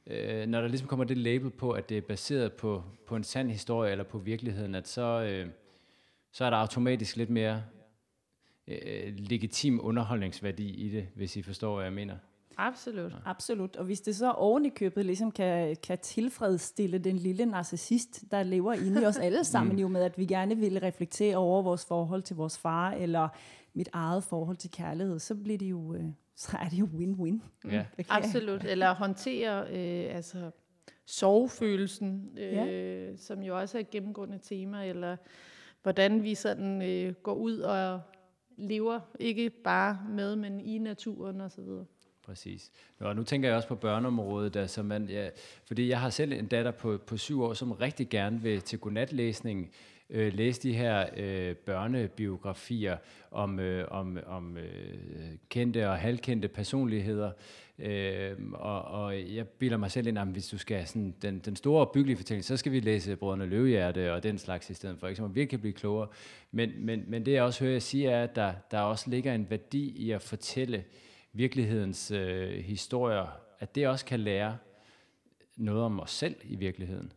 øh, 0.06 0.46
når 0.46 0.60
der 0.60 0.68
ligesom 0.68 0.88
kommer 0.88 1.04
det 1.04 1.18
label 1.18 1.50
på, 1.50 1.70
at 1.70 1.88
det 1.88 1.96
er 1.96 2.02
baseret 2.02 2.52
på, 2.52 2.82
på 3.06 3.16
en 3.16 3.24
sand 3.24 3.50
historie 3.50 3.92
eller 3.92 4.04
på 4.04 4.18
virkeligheden, 4.18 4.74
at 4.74 4.88
så, 4.88 5.22
øh, 5.22 5.48
så 6.32 6.44
er 6.44 6.50
der 6.50 6.56
automatisk 6.56 7.16
lidt 7.16 7.30
mere 7.30 7.62
øh, 8.68 9.14
legitim 9.16 9.80
underholdningsværdi 9.82 10.70
i 10.70 10.88
det, 10.88 11.08
hvis 11.14 11.36
I 11.36 11.42
forstår, 11.42 11.74
hvad 11.74 11.84
jeg 11.84 11.92
mener. 11.92 12.16
Absolut. 12.58 13.12
Ja. 13.12 13.16
Absolut. 13.24 13.76
Og 13.76 13.84
hvis 13.84 14.00
det 14.00 14.16
så 14.16 14.30
oven 14.30 14.66
i 14.66 14.68
købet 14.68 15.06
ligesom 15.06 15.30
kan, 15.30 15.76
kan 15.82 15.98
tilfredsstille 15.98 16.98
den 16.98 17.16
lille 17.16 17.46
narcissist, 17.46 18.24
der 18.30 18.42
lever 18.42 18.72
inde 18.72 19.02
i 19.02 19.04
os 19.04 19.16
alle 19.16 19.44
sammen, 19.44 19.76
mm. 19.76 19.80
jo 19.80 19.88
med, 19.88 20.02
at 20.02 20.18
vi 20.18 20.26
gerne 20.26 20.56
vil 20.56 20.80
reflektere 20.80 21.36
over 21.36 21.62
vores 21.62 21.84
forhold 21.84 22.22
til 22.22 22.36
vores 22.36 22.58
far, 22.58 22.90
eller 22.90 23.28
mit 23.76 23.88
eget 23.92 24.24
forhold 24.24 24.56
til 24.56 24.70
kærlighed, 24.70 25.18
så 25.18 25.34
bliver 25.34 25.58
det 25.58 25.70
jo, 25.70 25.94
øh, 25.94 26.04
så 26.36 26.56
er 26.60 26.68
det 26.68 26.78
jo 26.78 26.84
win-win. 26.86 27.68
Ja. 27.70 27.84
Absolut. 28.08 28.64
Eller 28.64 28.94
håndtere 28.94 29.60
øh, 29.60 30.16
altså 30.16 30.50
sovefølelsen, 31.06 32.30
øh, 32.38 32.52
ja. 32.52 33.16
som 33.16 33.42
jo 33.42 33.58
også 33.58 33.78
er 33.78 33.80
et 33.80 33.90
gennemgående 33.90 34.38
tema, 34.42 34.86
eller 34.86 35.16
hvordan 35.82 36.22
vi 36.22 36.34
sådan 36.34 36.82
øh, 36.82 37.14
går 37.14 37.34
ud 37.34 37.58
og 37.58 38.00
lever, 38.56 39.00
ikke 39.20 39.50
bare 39.50 39.98
med, 40.08 40.36
men 40.36 40.60
i 40.60 40.78
naturen 40.78 41.40
og 41.40 41.50
så 41.50 41.60
videre. 41.62 41.84
Præcis. 42.22 42.70
Og 42.98 43.16
nu 43.16 43.22
tænker 43.22 43.48
jeg 43.48 43.56
også 43.56 43.68
på 43.68 43.74
børneområdet, 43.74 44.56
altså 44.56 44.82
man, 44.82 45.08
ja, 45.08 45.28
fordi 45.66 45.88
jeg 45.88 46.00
har 46.00 46.10
selv 46.10 46.32
en 46.32 46.46
datter 46.46 46.70
på, 46.70 46.98
på 47.06 47.16
syv 47.16 47.42
år, 47.42 47.54
som 47.54 47.72
rigtig 47.72 48.08
gerne 48.08 48.42
vil 48.42 48.60
til 48.60 48.78
godnatlæsning, 48.78 49.70
øh, 50.10 50.32
læse 50.34 50.62
de 50.62 50.72
her 50.72 51.06
øh, 51.16 51.56
børnebiografier 51.56 52.96
om, 53.30 53.60
øh, 53.60 53.88
om, 53.90 54.18
om 54.26 54.56
øh, 54.56 54.94
kendte 55.48 55.88
og 55.88 55.96
halvkendte 55.96 56.48
personligheder. 56.48 57.32
Øh, 57.78 58.36
og, 58.52 58.82
og 58.82 59.34
jeg 59.34 59.48
bilder 59.48 59.76
mig 59.76 59.90
selv 59.90 60.06
ind, 60.06 60.18
at 60.18 60.26
hvis 60.26 60.48
du 60.48 60.58
skal 60.58 60.76
have 60.76 60.86
sådan 60.86 61.14
den, 61.22 61.38
den 61.38 61.56
store 61.56 61.86
byggelige 61.86 62.16
fortælling, 62.16 62.44
så 62.44 62.56
skal 62.56 62.72
vi 62.72 62.80
læse 62.80 63.16
Brødrene 63.16 63.46
Løvehjerte 63.46 64.12
og 64.14 64.22
den 64.22 64.38
slags 64.38 64.70
i 64.70 64.74
stedet 64.74 64.98
for, 64.98 65.06
ikke? 65.06 65.16
så 65.16 65.22
man 65.22 65.34
virkelig 65.34 65.50
kan 65.50 65.60
blive 65.60 65.72
klogere. 65.72 66.08
Men, 66.50 66.72
men, 66.78 67.04
men 67.08 67.26
det 67.26 67.32
jeg 67.32 67.42
også 67.42 67.60
hører 67.64 67.72
jeg 67.72 67.82
sige, 67.82 68.08
er, 68.08 68.22
at 68.22 68.36
der, 68.36 68.52
der 68.70 68.80
også 68.80 69.10
ligger 69.10 69.34
en 69.34 69.50
værdi 69.50 69.88
i 69.88 70.10
at 70.10 70.22
fortælle 70.22 70.84
virkelighedens 71.32 72.10
øh, 72.10 72.50
historier, 72.50 73.26
at 73.58 73.74
det 73.74 73.88
også 73.88 74.04
kan 74.04 74.20
lære 74.20 74.56
noget 75.56 75.82
om 75.82 76.00
os 76.00 76.10
selv 76.10 76.36
i 76.44 76.56
virkeligheden. 76.56 77.12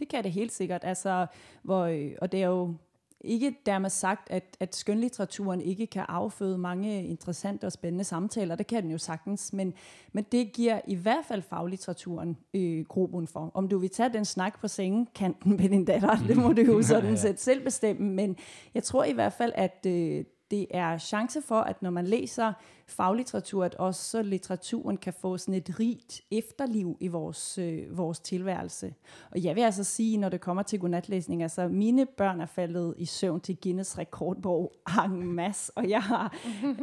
Det 0.00 0.08
kan 0.08 0.24
det 0.24 0.32
helt 0.32 0.52
sikkert. 0.52 0.84
Altså, 0.84 1.26
hvor, 1.62 1.84
øh, 1.84 2.12
og 2.20 2.32
det 2.32 2.42
er 2.42 2.46
jo 2.46 2.74
ikke 3.20 3.56
dermed 3.66 3.90
sagt, 3.90 4.30
at, 4.30 4.56
at 4.60 4.76
skønlitteraturen 4.76 5.60
ikke 5.60 5.86
kan 5.86 6.04
afføde 6.08 6.58
mange 6.58 7.04
interessante 7.04 7.64
og 7.64 7.72
spændende 7.72 8.04
samtaler. 8.04 8.54
Det 8.54 8.66
kan 8.66 8.82
den 8.82 8.90
jo 8.90 8.98
sagtens, 8.98 9.52
men, 9.52 9.74
men 10.12 10.24
det 10.32 10.52
giver 10.52 10.80
i 10.86 10.94
hvert 10.94 11.24
fald 11.28 11.42
faglitteraturen 11.42 12.36
øh, 12.54 12.84
grobund 12.84 13.26
for. 13.26 13.50
Om 13.54 13.68
du 13.68 13.78
vil 13.78 13.90
tage 13.90 14.12
den 14.12 14.24
snak 14.24 14.60
på 14.60 14.68
sengekanten 14.68 15.56
med 15.56 15.68
din 15.68 15.84
datter, 15.84 16.16
det 16.28 16.36
må 16.36 16.52
du 16.52 16.62
jo 16.62 16.82
sådan 16.92 17.16
set 17.16 17.40
selv 17.40 17.64
bestemme, 17.64 18.14
men 18.14 18.36
jeg 18.74 18.82
tror 18.82 19.04
i 19.04 19.12
hvert 19.12 19.32
fald, 19.32 19.52
at 19.54 19.86
øh, 19.86 20.24
det 20.50 20.66
er 20.70 20.98
chance 20.98 21.42
for, 21.42 21.60
at 21.60 21.82
når 21.82 21.90
man 21.90 22.06
læser 22.06 22.52
faglitteratur, 22.86 23.64
at 23.64 23.74
også 23.74 24.22
litteraturen 24.22 24.96
kan 24.96 25.12
få 25.12 25.38
sådan 25.38 25.54
et 25.54 25.80
rigt 25.80 26.20
efterliv 26.30 26.96
i 27.00 27.08
vores, 27.08 27.58
øh, 27.58 27.98
vores 27.98 28.20
tilværelse. 28.20 28.94
Og 29.30 29.44
jeg 29.44 29.56
vil 29.56 29.62
altså 29.62 29.84
sige, 29.84 30.16
når 30.16 30.28
det 30.28 30.40
kommer 30.40 30.62
til 30.62 30.80
godnatlæsning, 30.80 31.42
altså 31.42 31.68
mine 31.68 32.06
børn 32.06 32.40
er 32.40 32.46
faldet 32.46 32.94
i 32.98 33.04
søvn 33.04 33.40
til 33.40 33.56
Guinness 33.62 33.98
rekordbog 33.98 34.72
en 35.04 35.32
masse, 35.32 35.72
og 35.76 35.88
jeg 35.88 36.02
har 36.02 36.36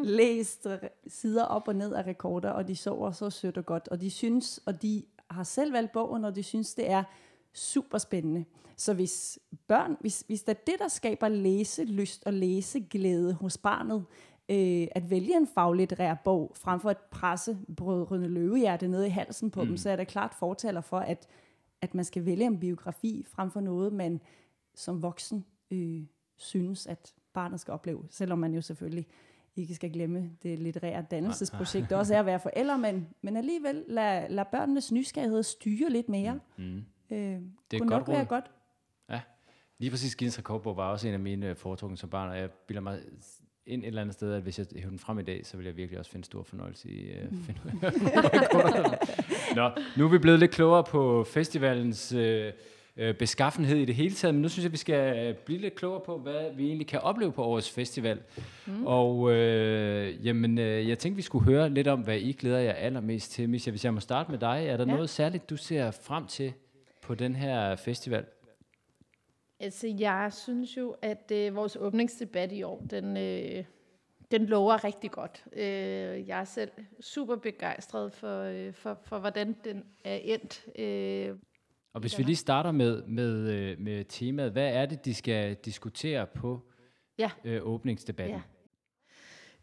læst 0.03 0.67
sider 1.07 1.43
op 1.43 1.67
og 1.67 1.75
ned 1.75 1.93
af 1.93 2.07
rekorder, 2.07 2.50
og 2.50 2.67
de 2.67 2.75
sover 2.75 3.12
så 3.12 3.29
sødt 3.29 3.57
og 3.57 3.65
godt, 3.65 3.88
og 3.88 4.01
de 4.01 4.09
synes, 4.09 4.59
og 4.65 4.81
de 4.81 5.03
har 5.29 5.43
selv 5.43 5.74
valgt 5.74 5.91
bogen, 5.91 6.25
og 6.25 6.36
de 6.36 6.43
synes, 6.43 6.74
det 6.74 6.91
er 6.91 7.03
super 7.57 7.97
spændende. 7.97 8.45
Så 8.75 8.93
hvis 8.93 9.39
børn, 9.67 9.97
hvis, 9.99 10.23
hvis 10.27 10.43
det 10.43 10.49
er 10.49 10.61
det, 10.67 10.75
der 10.79 10.87
skaber 10.87 11.27
læselyst 11.27 12.25
og 12.25 12.33
læseglæde 12.33 13.33
hos 13.33 13.57
barnet, 13.57 14.05
øh, 14.49 14.87
at 14.91 15.09
vælge 15.09 15.37
en 15.37 15.47
faglitterær 15.47 16.15
bog, 16.23 16.51
frem 16.55 16.79
for 16.79 16.89
at 16.89 16.97
presse 16.97 17.57
brødrene 17.77 18.27
løvehjerte 18.27 18.87
ned 18.87 19.03
i 19.03 19.09
halsen 19.09 19.51
på 19.51 19.61
mm. 19.61 19.67
dem, 19.67 19.77
så 19.77 19.89
er 19.89 19.95
det 19.95 20.07
klart 20.07 20.33
fortaler 20.33 20.81
for, 20.81 20.99
at, 20.99 21.27
at 21.81 21.95
man 21.95 22.05
skal 22.05 22.25
vælge 22.25 22.45
en 22.45 22.59
biografi, 22.59 23.25
frem 23.27 23.51
for 23.51 23.59
noget, 23.59 23.93
man 23.93 24.21
som 24.75 25.01
voksen 25.01 25.45
øh, 25.71 26.01
synes, 26.35 26.87
at 26.87 27.13
barnet 27.33 27.59
skal 27.59 27.71
opleve, 27.71 28.03
selvom 28.09 28.39
man 28.39 28.53
jo 28.53 28.61
selvfølgelig 28.61 29.07
ikke 29.55 29.75
skal 29.75 29.93
glemme 29.93 30.31
det 30.43 30.59
litterære 30.59 31.05
dannelsesprojekt, 31.11 31.89
det 31.89 31.97
også 31.97 32.15
er 32.15 32.19
at 32.19 32.25
være 32.25 32.39
forældre, 32.39 32.77
men, 32.77 33.07
men 33.21 33.37
alligevel 33.37 33.83
lad, 33.87 34.29
lad 34.29 34.45
børnenes 34.51 34.91
nysgerrighed 34.91 35.43
styre 35.43 35.89
lidt 35.89 36.09
mere. 36.09 36.39
Mm. 36.57 36.83
Øh, 37.11 37.17
Det 37.17 37.31
er 37.31 37.39
kunne 37.77 37.77
et 37.77 37.81
nok 37.81 37.89
godt 37.89 38.07
være 38.07 38.19
råd. 38.19 38.25
godt. 38.27 38.45
Lige 39.79 39.91
præcis 39.91 40.15
Guinness 40.15 40.37
Rekordbog 40.39 40.77
var 40.77 40.91
også 40.91 41.07
en 41.07 41.13
af 41.13 41.19
mine 41.19 41.49
øh, 41.49 41.55
foretrukne 41.55 41.97
som 41.97 42.09
barn, 42.09 42.29
og 42.29 42.37
jeg 42.37 42.49
bilder 42.51 42.81
mig 42.81 42.99
ind 43.65 43.81
et 43.83 43.87
eller 43.87 44.01
andet 44.01 44.13
sted, 44.15 44.33
at 44.33 44.41
hvis 44.41 44.59
jeg 44.59 44.65
hævde 44.75 44.89
den 44.89 44.99
frem 44.99 45.19
i 45.19 45.23
dag, 45.23 45.45
så 45.45 45.57
vil 45.57 45.65
jeg 45.65 45.77
virkelig 45.77 45.99
også 45.99 46.11
finde 46.11 46.25
stor 46.25 46.43
fornøjelse 46.43 46.89
i 46.89 47.11
at 47.11 47.27
uh, 47.31 47.37
finde 47.45 47.59
ud 47.65 47.69
af 47.83 47.91
rekorderne. 48.41 48.97
Nå, 49.55 49.69
nu 49.97 50.05
er 50.05 50.09
vi 50.09 50.17
blevet 50.17 50.39
lidt 50.39 50.51
klogere 50.51 50.83
på 50.83 51.23
festivalens 51.23 52.11
øh, 52.13 52.51
øh, 52.97 53.15
beskaffenhed 53.15 53.77
i 53.77 53.85
det 53.85 53.95
hele 53.95 54.15
taget, 54.15 54.35
men 54.35 54.41
nu 54.41 54.49
synes 54.49 54.63
jeg, 54.63 54.71
vi 54.71 54.77
skal 54.77 55.27
øh, 55.27 55.35
blive 55.35 55.59
lidt 55.59 55.75
klogere 55.75 56.01
på, 56.05 56.17
hvad 56.17 56.55
vi 56.55 56.65
egentlig 56.67 56.87
kan 56.87 56.99
opleve 56.99 57.31
på 57.31 57.43
årets 57.43 57.69
festival. 57.71 58.19
Mm. 58.67 58.85
Og 58.85 59.31
øh, 59.31 60.25
jamen, 60.25 60.57
øh, 60.57 60.89
jeg 60.89 60.99
tænkte, 60.99 61.15
vi 61.15 61.21
skulle 61.21 61.45
høre 61.45 61.69
lidt 61.69 61.87
om, 61.87 61.99
hvad 62.01 62.17
I 62.17 62.31
glæder 62.31 62.59
jer 62.59 62.73
allermest 62.73 63.31
til. 63.31 63.49
Misha, 63.49 63.69
hvis 63.71 63.85
jeg 63.85 63.93
må 63.93 63.99
starte 63.99 64.31
med 64.31 64.39
dig, 64.39 64.47
er 64.67 64.77
der 64.77 64.85
Ja. 64.85 64.89
ja. 64.89 64.95
noget 64.95 65.09
særligt, 65.09 65.49
du 65.49 65.57
ser 65.57 65.91
frem 65.91 66.27
til 66.27 66.53
på 67.07 67.15
den 67.15 67.35
her 67.35 67.75
festival? 67.75 68.25
Altså, 69.59 69.87
jeg 69.99 70.33
synes 70.33 70.77
jo, 70.77 70.95
at 71.01 71.31
øh, 71.33 71.55
vores 71.55 71.75
åbningsdebat 71.79 72.51
i 72.51 72.63
år, 72.63 72.85
den, 72.89 73.17
øh, 73.17 73.63
den 74.31 74.45
lover 74.45 74.83
rigtig 74.83 75.11
godt. 75.11 75.43
Øh, 75.53 76.27
jeg 76.27 76.39
er 76.39 76.43
selv 76.43 76.71
super 77.01 77.35
begejstret 77.35 78.13
for, 78.13 78.41
øh, 78.41 78.73
for, 78.73 78.99
for 79.03 79.19
hvordan 79.19 79.55
den 79.63 79.83
er 80.03 80.15
endt. 80.15 80.65
Øh, 80.79 81.35
Og 81.93 82.01
hvis 82.01 82.17
vi 82.17 82.23
lige 82.23 82.35
starter 82.35 82.71
med, 82.71 83.03
med, 83.03 83.51
øh, 83.51 83.79
med 83.79 84.05
temaet, 84.05 84.51
hvad 84.51 84.73
er 84.73 84.85
det, 84.85 85.05
de 85.05 85.13
skal 85.13 85.53
diskutere 85.55 86.27
på 86.27 86.61
Ja. 87.19 87.31
øh, 87.43 87.61
åbningsdebatten? 87.63 88.35
Ja. 88.35 88.41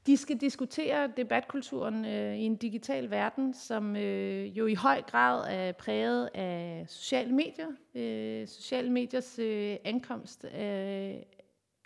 De 0.07 0.17
skal 0.17 0.37
diskutere 0.37 1.13
debatkulturen 1.17 2.05
øh, 2.05 2.37
i 2.37 2.43
en 2.43 2.57
digital 2.57 3.11
verden, 3.11 3.55
som 3.55 3.97
øh, 3.97 4.59
jo 4.59 4.67
i 4.67 4.75
høj 4.75 5.03
grad 5.03 5.47
er 5.51 5.73
præget 5.73 6.31
af 6.35 6.85
sociale 6.89 7.33
medier. 7.33 7.69
Øh, 7.95 8.49
sociale 8.49 8.91
mediers 8.91 9.39
øh, 9.39 9.77
ankomst 9.85 10.45
øh, 10.45 11.15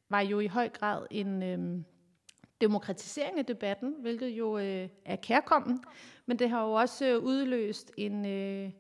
var 0.09 0.21
jo 0.21 0.41
i 0.41 0.47
høj 0.47 0.69
grad 0.69 1.07
en 1.11 1.43
øh, 1.43 1.85
demokratisering 2.61 3.39
af 3.39 3.47
debatten, 3.47 3.95
hvilket 4.01 4.29
jo 4.29 4.59
øh, 4.59 4.89
er 5.05 5.17
kærkommen, 5.17 5.85
men 6.27 6.39
det 6.39 6.51
har 6.51 6.65
jo 6.65 6.73
også 6.73 7.07
øh, 7.07 7.19
udløst 7.19 7.93
en 7.97 8.27
øh, 8.27 8.71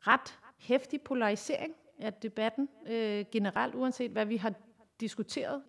ret 0.00 0.38
hæftig 0.58 1.00
polarisering 1.00 1.74
af 1.98 2.12
debatten 2.12 2.68
øh, 2.88 3.24
generelt, 3.32 3.74
uanset 3.74 4.10
hvad 4.10 4.26
vi 4.26 4.36
har 4.36 4.52
diskuteret 5.00 5.62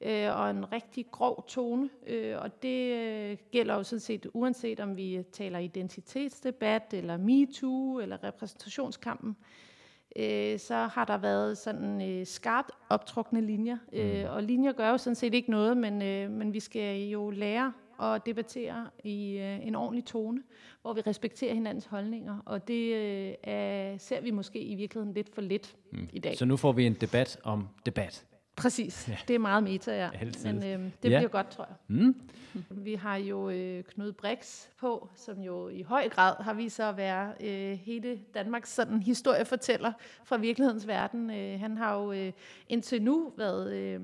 øh, 0.00 0.40
og 0.40 0.50
en 0.50 0.72
rigtig 0.72 1.06
grov 1.10 1.44
tone. 1.48 1.90
Øh, 2.06 2.36
og 2.38 2.62
det 2.62 2.94
øh, 2.94 3.36
gælder 3.52 3.74
jo 3.74 3.82
sådan 3.82 4.00
set, 4.00 4.26
uanset 4.34 4.80
om 4.80 4.96
vi 4.96 5.22
taler 5.32 5.58
identitetsdebat, 5.58 6.94
eller 6.94 7.16
MeToo, 7.16 7.98
eller 7.98 8.24
repræsentationskampen, 8.24 9.36
øh, 10.16 10.58
så 10.58 10.74
har 10.74 11.04
der 11.04 11.18
været 11.18 11.58
sådan 11.58 12.10
øh, 12.10 12.26
skarpt 12.26 12.70
optrukne 12.88 13.40
linjer. 13.40 13.76
Øh, 13.92 14.24
og 14.34 14.42
linjer 14.42 14.72
gør 14.72 14.90
jo 14.90 14.98
sådan 14.98 15.14
set 15.14 15.34
ikke 15.34 15.50
noget, 15.50 15.76
men, 15.76 16.02
øh, 16.02 16.30
men 16.30 16.52
vi 16.52 16.60
skal 16.60 17.08
jo 17.08 17.30
lære 17.30 17.72
at 18.02 18.26
debattere 18.26 18.86
i 19.04 19.38
øh, 19.38 19.66
en 19.66 19.74
ordentlig 19.74 20.04
tone, 20.04 20.42
hvor 20.82 20.92
vi 20.92 21.00
respekterer 21.00 21.54
hinandens 21.54 21.86
holdninger. 21.86 22.38
Og 22.44 22.68
det 22.68 22.94
øh, 22.94 23.34
er, 23.42 23.98
ser 23.98 24.20
vi 24.20 24.30
måske 24.30 24.60
i 24.60 24.74
virkeligheden 24.74 25.14
lidt 25.14 25.34
for 25.34 25.40
lidt 25.40 25.76
mm. 25.92 26.08
i 26.12 26.18
dag. 26.18 26.36
Så 26.36 26.44
nu 26.44 26.56
får 26.56 26.72
vi 26.72 26.86
en 26.86 26.94
debat 26.94 27.38
om 27.44 27.68
debat. 27.86 28.26
Præcis. 28.60 29.08
Ja. 29.08 29.16
Det 29.28 29.34
er 29.34 29.38
meget 29.38 29.62
meta, 29.62 29.92
ja. 29.96 30.10
Altid. 30.20 30.52
Men 30.52 30.64
øh, 30.64 30.90
det 31.02 31.10
Ja. 31.10 31.18
bliver 31.18 31.28
godt, 31.28 31.50
tror 31.50 31.64
jeg. 31.68 31.76
Mm. 31.88 32.20
Vi 32.84 32.94
har 32.94 33.16
jo 33.16 33.50
øh, 33.50 33.84
Knud 33.84 34.12
Brix 34.12 34.66
på, 34.80 35.08
som 35.14 35.40
jo 35.40 35.68
i 35.68 35.82
høj 35.82 36.08
grad 36.08 36.34
har 36.40 36.54
vist 36.54 36.76
sig 36.76 36.88
at 36.88 36.96
være 36.96 37.32
øh, 37.40 37.78
hele 37.78 38.20
Danmarks 38.34 38.72
sådan 38.74 39.02
historiefortæller 39.02 39.92
fra 40.24 40.36
virkelighedens 40.36 40.86
verden. 40.86 41.30
Øh, 41.30 41.60
han 41.60 41.76
har 41.76 41.94
jo 41.98 42.12
øh, 42.12 42.32
indtil 42.68 43.02
nu 43.02 43.32
været 43.36 43.72
øh, 43.72 44.00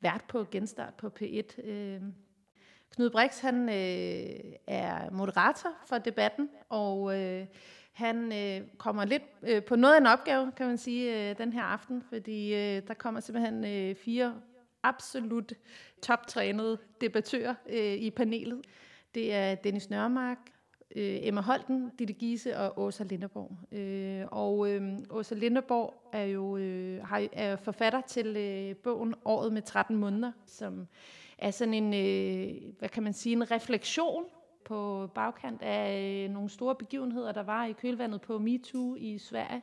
vært 0.00 0.24
på 0.28 0.46
Genstart 0.50 0.94
på 0.94 1.10
P1. 1.20 1.68
Øh. 1.70 2.00
Knud 2.94 3.10
Brix, 3.10 3.40
han 3.40 3.68
øh, 3.68 4.52
er 4.66 5.10
moderator 5.10 5.70
for 5.86 5.98
debatten, 5.98 6.48
og 6.68 7.20
øh, 7.22 7.46
han 7.96 8.32
øh, 8.32 8.68
kommer 8.78 9.04
lidt 9.04 9.22
øh, 9.42 9.64
på 9.64 9.76
noget 9.76 9.94
af 9.94 10.00
en 10.00 10.06
opgave, 10.06 10.52
kan 10.56 10.66
man 10.66 10.78
sige, 10.78 11.30
øh, 11.30 11.38
den 11.38 11.52
her 11.52 11.62
aften, 11.62 12.02
fordi 12.08 12.54
øh, 12.54 12.82
der 12.88 12.94
kommer 12.94 13.20
simpelthen 13.20 13.64
øh, 13.64 13.94
fire 13.94 14.34
absolut 14.82 15.52
toptrænede 16.02 16.78
debattører 17.00 17.54
øh, 17.68 17.94
i 17.94 18.10
panelet. 18.10 18.60
Det 19.14 19.34
er 19.34 19.54
Dennis 19.54 19.90
Nørmark, 19.90 20.38
øh, 20.96 21.18
Emma 21.22 21.40
Holten, 21.40 21.90
Ditte 21.98 22.14
Giese 22.14 22.58
og 22.58 22.84
Åsa 22.84 23.04
Linderborg. 23.04 23.78
Øh, 23.78 24.26
og 24.30 24.70
øh, 24.70 24.98
Åsa 25.10 25.34
Linderborg 25.34 26.10
er 26.12 26.24
jo 26.24 26.56
øh, 26.56 27.04
har, 27.04 27.28
er 27.32 27.56
forfatter 27.56 28.00
til 28.00 28.36
øh, 28.36 28.76
bogen 28.76 29.14
Året 29.24 29.52
med 29.52 29.62
13 29.62 29.96
måneder, 29.96 30.32
som 30.46 30.86
er 31.38 31.50
sådan 31.50 31.74
en, 31.74 31.94
øh, 31.94 32.72
hvad 32.78 32.88
kan 32.88 33.02
man 33.02 33.12
sige, 33.12 33.32
en 33.32 33.50
refleksion 33.50 34.24
på 34.66 35.10
bagkant 35.14 35.62
af 35.62 36.24
øh, 36.24 36.30
nogle 36.30 36.48
store 36.48 36.74
begivenheder, 36.74 37.32
der 37.32 37.42
var 37.42 37.64
i 37.64 37.72
kølvandet 37.72 38.20
på 38.20 38.38
MeToo 38.38 38.96
i 38.98 39.18
Sverige. 39.18 39.62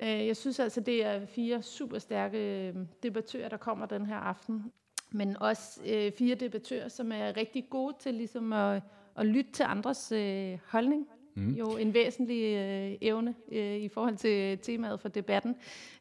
Øh, 0.00 0.26
jeg 0.26 0.36
synes 0.36 0.60
altså, 0.60 0.80
det 0.80 1.04
er 1.04 1.26
fire 1.26 1.62
super 1.62 1.98
stærke 1.98 2.68
øh, 2.68 2.74
debattører, 3.02 3.48
der 3.48 3.56
kommer 3.56 3.86
den 3.86 4.06
her 4.06 4.16
aften. 4.16 4.72
Men 5.10 5.36
også 5.36 5.80
øh, 5.86 6.12
fire 6.12 6.34
debattører, 6.34 6.88
som 6.88 7.12
er 7.12 7.36
rigtig 7.36 7.66
gode 7.70 7.96
til 8.00 8.14
ligesom 8.14 8.52
at, 8.52 8.82
at 9.16 9.26
lytte 9.26 9.52
til 9.52 9.62
andres 9.62 10.12
øh, 10.12 10.58
holdning. 10.68 11.08
Mm. 11.34 11.54
Jo 11.54 11.66
en 11.76 11.94
væsentlig 11.94 12.56
øh, 12.56 12.98
evne 13.00 13.34
øh, 13.52 13.76
i 13.76 13.88
forhold 13.88 14.16
til 14.16 14.58
temaet 14.58 15.00
for 15.00 15.08
debatten. 15.08 15.56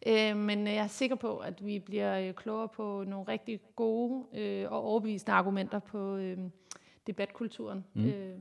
Øh, 0.07 0.37
men 0.37 0.67
jeg 0.67 0.75
er 0.75 0.87
sikker 0.87 1.15
på, 1.15 1.37
at 1.37 1.65
vi 1.65 1.79
bliver 1.79 2.31
klogere 2.31 2.67
på 2.67 3.03
nogle 3.07 3.27
rigtig 3.27 3.59
gode 3.75 4.25
øh, 4.33 4.71
og 4.71 4.83
overbevisende 4.83 5.31
argumenter 5.31 5.79
på 5.79 6.15
øh, 6.15 6.37
debatkulturen. 7.07 7.85
Mm. 7.93 8.05
Øh, 8.05 8.39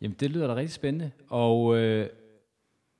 Jamen, 0.00 0.16
det 0.20 0.30
lyder 0.30 0.46
da 0.46 0.54
rigtig 0.54 0.72
spændende. 0.72 1.10
Og 1.28 1.76
øh, 1.76 2.08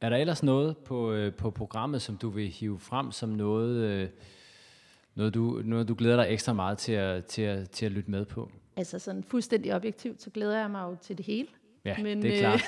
er 0.00 0.08
der 0.08 0.16
ellers 0.16 0.42
noget 0.42 0.76
på, 0.76 1.12
øh, 1.12 1.34
på 1.34 1.50
programmet, 1.50 2.02
som 2.02 2.16
du 2.16 2.28
vil 2.28 2.48
hive 2.48 2.78
frem 2.78 3.12
som 3.12 3.28
noget, 3.28 3.76
øh, 3.76 4.08
noget, 5.14 5.34
du, 5.34 5.62
noget, 5.64 5.88
du 5.88 5.94
glæder 5.98 6.16
dig 6.16 6.32
ekstra 6.32 6.52
meget 6.52 6.78
til 6.78 6.92
at, 6.92 7.24
til 7.24 7.42
at, 7.42 7.70
til 7.70 7.86
at 7.86 7.92
lytte 7.92 8.10
med 8.10 8.24
på? 8.24 8.50
altså 8.76 8.98
sådan 8.98 9.24
fuldstændig 9.24 9.74
objektivt, 9.74 10.22
så 10.22 10.30
glæder 10.30 10.58
jeg 10.58 10.70
mig 10.70 10.82
jo 10.90 10.96
til 11.00 11.18
det 11.18 11.26
hele. 11.26 11.48
Ja, 11.84 11.96
Men, 12.02 12.22
det 12.22 12.42
er 12.44 12.52
øh, 12.52 12.58
klart. 12.58 12.64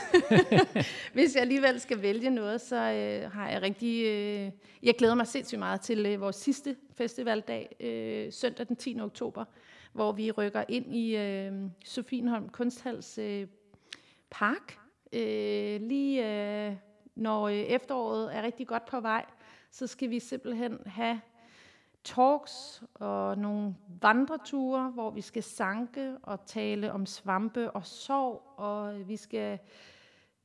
Hvis 1.15 1.35
jeg 1.35 1.43
alligevel 1.43 1.81
skal 1.81 2.03
vælge 2.03 2.31
noget, 2.31 2.61
så 2.61 2.77
øh, 2.77 3.31
har 3.33 3.51
jeg 3.51 3.63
rigtig... 3.63 4.05
Øh, 4.07 4.51
jeg 4.83 4.95
glæder 4.99 5.15
mig 5.15 5.27
sindssygt 5.27 5.59
meget 5.59 5.81
til 5.81 6.07
øh, 6.07 6.21
vores 6.21 6.37
sidste 6.37 6.77
festivaldag, 6.95 7.77
øh, 7.81 8.33
søndag 8.33 8.69
den 8.69 8.77
10. 8.77 9.01
oktober, 9.01 9.45
hvor 9.97 10.13
vi 10.13 10.31
rykker 10.31 10.65
ind 10.69 10.95
i 10.95 11.17
øh, 11.17 11.53
Sofienholm 11.85 12.49
Kunsthals 12.49 13.19
øh, 13.19 13.47
Park. 14.31 14.79
Øh, 15.13 15.81
lige 15.81 16.27
øh, 16.69 16.77
når 17.15 17.49
øh, 17.49 17.55
efteråret 17.55 18.37
er 18.37 18.43
rigtig 18.43 18.67
godt 18.67 18.85
på 18.87 19.01
vej, 19.01 19.25
så 19.71 19.87
skal 19.87 20.11
vi 20.11 20.21
simpelthen 20.21 20.79
have 20.87 21.21
talks 22.05 22.83
og 22.95 23.39
nogle 23.39 23.75
vandreture, 24.03 24.91
hvor 24.91 25.11
vi 25.11 25.21
skal 25.21 25.43
sanke 25.43 26.17
og 26.23 26.47
tale 26.47 26.93
om 26.93 27.07
svampe 27.07 27.71
og 27.71 27.87
sorg, 27.87 28.43
og 28.57 29.09
vi 29.09 29.17
skal 29.17 29.59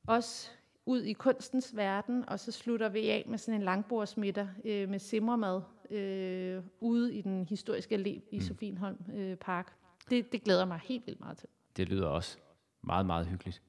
også 0.08 0.50
ud 0.86 1.01
i 1.01 1.13
kunstens 1.13 1.75
verden, 1.75 2.29
og 2.29 2.39
så 2.39 2.51
slutter 2.51 2.89
vi 2.89 3.10
af 3.10 3.25
med 3.27 3.38
sådan 3.38 3.60
en 3.60 3.65
langbordsmiddag 3.65 4.50
øh, 4.65 4.89
med 4.89 5.00
simremad 5.00 5.62
øh, 5.92 6.64
ude 6.80 7.14
i 7.16 7.22
den 7.22 7.46
historiske 7.46 7.96
allé 7.96 8.30
i 8.32 8.38
mm. 8.38 8.42
Sofienholm 8.42 8.98
øh, 9.14 9.36
Park. 9.36 9.74
Det, 10.10 10.32
det 10.32 10.44
glæder 10.44 10.66
mig 10.66 10.80
helt 10.84 11.08
vildt 11.08 11.20
meget 11.20 11.38
til. 11.38 11.50
Det 11.78 11.90
lyder 11.90 12.08
også 12.08 12.38
meget, 12.84 13.06
meget 13.06 13.28
hyggeligt. 13.28 13.62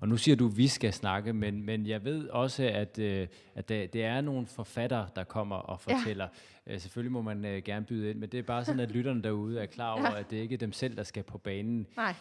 Og 0.00 0.08
nu 0.08 0.16
siger 0.16 0.36
du, 0.36 0.46
at 0.46 0.56
vi 0.56 0.68
skal 0.68 0.92
snakke, 0.92 1.32
men, 1.32 1.62
men 1.62 1.86
jeg 1.86 2.04
ved 2.04 2.28
også, 2.28 2.62
at, 2.64 2.98
øh, 2.98 3.26
at 3.54 3.68
det, 3.68 3.92
det 3.92 4.04
er 4.04 4.20
nogle 4.20 4.46
forfattere, 4.46 5.08
der 5.16 5.24
kommer 5.24 5.56
og 5.56 5.80
fortæller. 5.80 6.28
Ja. 6.66 6.74
Øh, 6.74 6.80
selvfølgelig 6.80 7.12
må 7.12 7.22
man 7.22 7.44
øh, 7.44 7.62
gerne 7.62 7.86
byde 7.86 8.10
ind, 8.10 8.18
men 8.18 8.28
det 8.28 8.38
er 8.38 8.42
bare 8.42 8.64
sådan, 8.64 8.80
at 8.80 8.90
lytterne 8.90 9.22
derude 9.22 9.60
er 9.60 9.66
klar 9.66 9.92
over, 9.92 10.10
Ja. 10.12 10.18
at 10.20 10.30
det 10.30 10.36
ikke 10.36 10.52
er 10.54 10.58
dem 10.58 10.72
selv, 10.72 10.96
der 10.96 11.02
skal 11.02 11.22
på 11.22 11.38
banen. 11.38 11.86
Nej, 11.96 12.14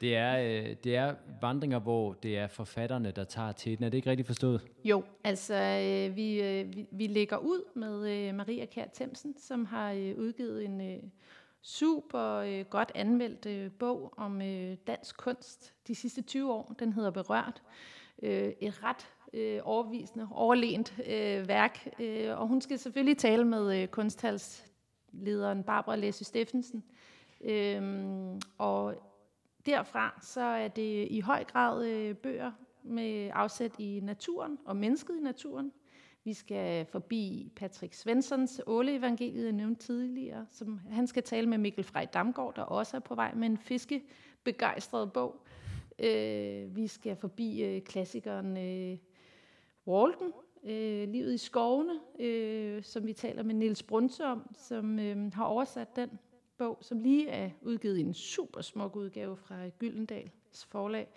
Det 0.00 0.16
er, 0.16 0.38
øh, 0.38 0.76
det 0.84 0.96
er 0.96 1.14
vandringer, 1.40 1.78
hvor 1.78 2.12
det 2.12 2.38
er 2.38 2.46
forfatterne, 2.46 3.10
der 3.10 3.24
tager 3.24 3.52
til 3.52 3.76
den. 3.78 3.84
Er 3.84 3.88
det 3.88 3.96
ikke 3.98 4.10
rigtigt 4.10 4.26
forstået? 4.26 4.60
Jo, 4.84 5.04
altså 5.24 5.54
øh, 5.54 6.16
vi, 6.16 6.42
øh, 6.42 6.76
vi, 6.76 6.86
vi 6.92 7.06
lægger 7.06 7.36
ud 7.36 7.62
med 7.74 8.10
øh, 8.28 8.34
Maria 8.34 8.64
Kjær 8.66 8.84
Themsen, 8.94 9.34
som 9.38 9.64
har 9.64 9.92
øh, 9.92 10.18
udgivet 10.18 10.64
en 10.64 10.80
øh, 10.80 10.98
super 11.62 12.36
øh, 12.36 12.64
godt 12.70 12.92
anmeldt 12.94 13.46
øh, 13.46 13.70
bog 13.70 14.14
om 14.16 14.42
øh, 14.42 14.76
dansk 14.86 15.16
kunst 15.16 15.74
de 15.86 15.94
sidste 15.94 16.22
20 16.22 16.52
år. 16.52 16.74
Den 16.78 16.92
hedder 16.92 17.10
Berørt. 17.10 17.62
Øh, 18.22 18.52
et 18.60 18.82
ret 18.82 19.08
øh, 19.32 19.60
overvisende, 19.64 20.28
overlænt 20.30 20.94
øh, 20.98 21.48
værk. 21.48 21.88
Øh, 22.00 22.40
og 22.40 22.48
hun 22.48 22.60
skal 22.60 22.78
selvfølgelig 22.78 23.18
tale 23.18 23.44
med 23.44 23.82
øh, 23.82 23.88
kunsthalslederen 23.88 25.64
Barbara 25.64 25.96
Læsø 25.96 26.24
Steffensen. 26.24 26.84
Øhm, 27.40 28.40
og 28.58 28.94
derfra 29.66 30.18
så 30.22 30.40
er 30.40 30.68
det 30.68 31.08
i 31.10 31.20
høj 31.20 31.44
grad 31.44 31.86
øh, 31.86 32.16
bøger 32.16 32.52
med 32.82 33.30
afsæt 33.34 33.72
i 33.78 34.00
naturen 34.02 34.58
og 34.64 34.76
mennesket 34.76 35.16
i 35.16 35.22
naturen. 35.22 35.72
Vi 36.24 36.32
skal 36.32 36.86
forbi 36.86 37.52
Patrick 37.56 37.94
Svenssons 37.94 38.60
Åle 38.66 38.96
Evangeliet, 38.96 39.44
jeg 39.44 39.52
nævnte 39.52 39.86
tidligere, 39.86 40.46
som 40.50 40.80
han 40.90 41.06
skal 41.06 41.22
tale 41.22 41.48
med 41.48 41.58
Mikkel 41.58 41.84
Frej 41.84 42.04
Damgaard, 42.04 42.54
der 42.54 42.62
også 42.62 42.96
er 42.96 43.00
på 43.00 43.14
vej 43.14 43.34
med 43.34 43.46
en 43.46 43.58
fiskebegejstret 43.58 45.12
bog. 45.12 45.46
Øh, 45.98 46.76
vi 46.76 46.86
skal 46.86 47.16
forbi 47.16 47.62
øh, 47.62 47.82
klassikeren 47.82 48.56
øh, 48.56 48.98
Walden, 49.86 50.32
øh, 50.64 51.08
Livet 51.08 51.34
i 51.34 51.38
skovene, 51.38 52.00
øh, 52.18 52.82
som 52.82 53.06
vi 53.06 53.12
taler 53.12 53.42
med 53.42 53.54
Niels 53.54 53.82
Brunse 53.82 54.24
om, 54.24 54.54
som 54.58 54.98
øh, 54.98 55.32
har 55.32 55.44
oversat 55.44 55.96
den 55.96 56.10
bog, 56.58 56.78
som 56.80 57.00
lige 57.00 57.28
er 57.28 57.50
udgivet 57.62 57.98
i 57.98 58.00
en 58.00 58.14
super 58.14 58.60
smuk 58.60 58.96
udgave 58.96 59.36
fra 59.36 59.68
Gyldendals 59.68 60.64
forlag. 60.64 61.08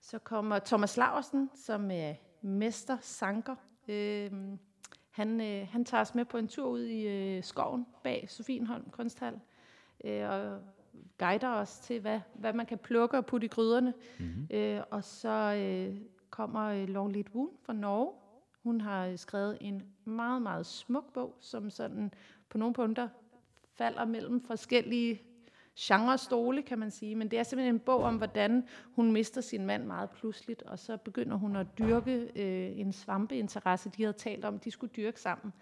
Så 0.00 0.18
kommer 0.18 0.58
Thomas 0.58 0.96
Laversen, 0.96 1.50
som 1.54 1.90
er 1.90 2.14
mester 2.42 2.96
sanker. 3.00 3.54
Øh, 3.88 4.30
han, 5.10 5.40
øh, 5.40 5.68
han 5.68 5.84
tager 5.84 6.00
os 6.00 6.14
med 6.14 6.24
på 6.24 6.38
en 6.38 6.48
tur 6.48 6.66
ud 6.66 6.80
i 6.80 7.06
øh, 7.06 7.44
skoven 7.44 7.86
bag 8.02 8.26
Sofienholm 8.28 8.90
Kunsthal, 8.90 9.40
øh, 10.04 10.30
og 10.30 10.60
guider 11.18 11.48
os 11.48 11.78
til, 11.78 12.00
hvad, 12.00 12.20
hvad 12.34 12.52
man 12.52 12.66
kan 12.66 12.78
plukke 12.78 13.16
og 13.16 13.26
putte 13.26 13.44
i 13.44 13.48
gryderne. 13.48 13.94
Mm-hmm. 14.18 14.46
Øh, 14.50 14.82
og 14.90 15.04
så 15.04 15.54
øh, 15.54 15.96
kommer 16.30 16.64
øh, 16.64 16.88
Longlit 16.88 17.30
Woon 17.34 17.50
fra 17.62 17.72
Norge. 17.72 18.12
Hun 18.62 18.80
har 18.80 19.16
skrevet 19.16 19.58
en 19.60 19.82
meget, 20.04 20.42
meget 20.42 20.66
smuk 20.66 21.12
bog, 21.12 21.36
som 21.40 21.70
sådan 21.70 22.14
på 22.48 22.58
nogle 22.58 22.74
punkter 22.74 23.08
falder 23.74 24.04
mellem 24.04 24.40
forskellige 24.40 25.22
genrestole, 25.78 26.62
kan 26.62 26.78
man 26.78 26.90
sige. 26.90 27.14
Men 27.14 27.30
det 27.30 27.38
er 27.38 27.42
simpelthen 27.42 27.74
en 27.74 27.80
bog 27.80 28.02
om, 28.02 28.16
hvordan 28.16 28.64
hun 28.94 29.12
mister 29.12 29.40
sin 29.40 29.66
mand 29.66 29.84
meget 29.84 30.10
pludseligt, 30.10 30.62
og 30.62 30.78
så 30.78 30.96
begynder 30.96 31.36
hun 31.36 31.56
at 31.56 31.66
dyrke 31.78 32.30
øh, 32.36 32.78
en 32.78 32.92
svampeinteresse, 32.92 33.90
de 33.96 34.02
havde 34.02 34.16
talt 34.16 34.44
om, 34.44 34.58
de 34.58 34.70
skulle 34.70 34.92
dyrke 34.96 35.20
sammen. 35.20 35.52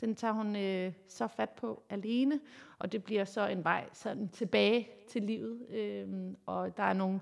Den 0.00 0.14
tager 0.14 0.32
hun 0.32 0.56
øh, 0.56 0.92
så 1.08 1.26
fat 1.26 1.50
på 1.50 1.82
alene, 1.90 2.40
og 2.78 2.92
det 2.92 3.04
bliver 3.04 3.24
så 3.24 3.46
en 3.48 3.64
vej 3.64 3.88
sådan 3.92 4.28
tilbage 4.28 4.88
til 5.08 5.22
livet. 5.22 5.70
Øh, 5.70 6.08
og 6.46 6.76
der 6.76 6.82
er 6.82 6.92
nogle 6.92 7.20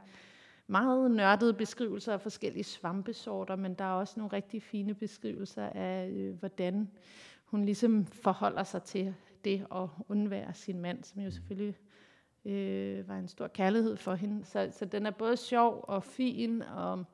meget 0.67 1.11
nørdede 1.11 1.55
beskrivelser 1.55 2.13
af 2.13 2.21
forskellige 2.21 2.65
svampesorter, 2.65 3.57
men 3.57 3.75
der 3.75 3.85
er 3.85 3.93
også 3.93 4.15
nogle 4.17 4.33
rigtig 4.33 4.63
fine 4.63 4.95
beskrivelser 4.95 5.67
af, 5.67 6.09
øh, 6.09 6.39
hvordan 6.39 6.91
hun 7.45 7.65
ligesom 7.65 8.07
forholder 8.07 8.63
sig 8.63 8.83
til 8.83 9.15
det 9.45 9.67
at 9.75 9.89
undvære 10.09 10.55
sin 10.55 10.81
mand, 10.81 11.05
som 11.05 11.23
jo 11.23 11.31
selvfølgelig 11.31 11.75
øh, 12.49 13.09
var 13.09 13.17
en 13.17 13.29
stor 13.29 13.49
kærlighed 13.49 13.97
for 13.97 14.15
hende. 14.15 14.45
Så, 14.45 14.69
så 14.73 14.85
den 14.85 15.07
er 15.07 15.11
både 15.11 15.37
sjov 15.37 15.85
og 15.89 16.05
fin 16.05 16.63
og, 16.63 17.05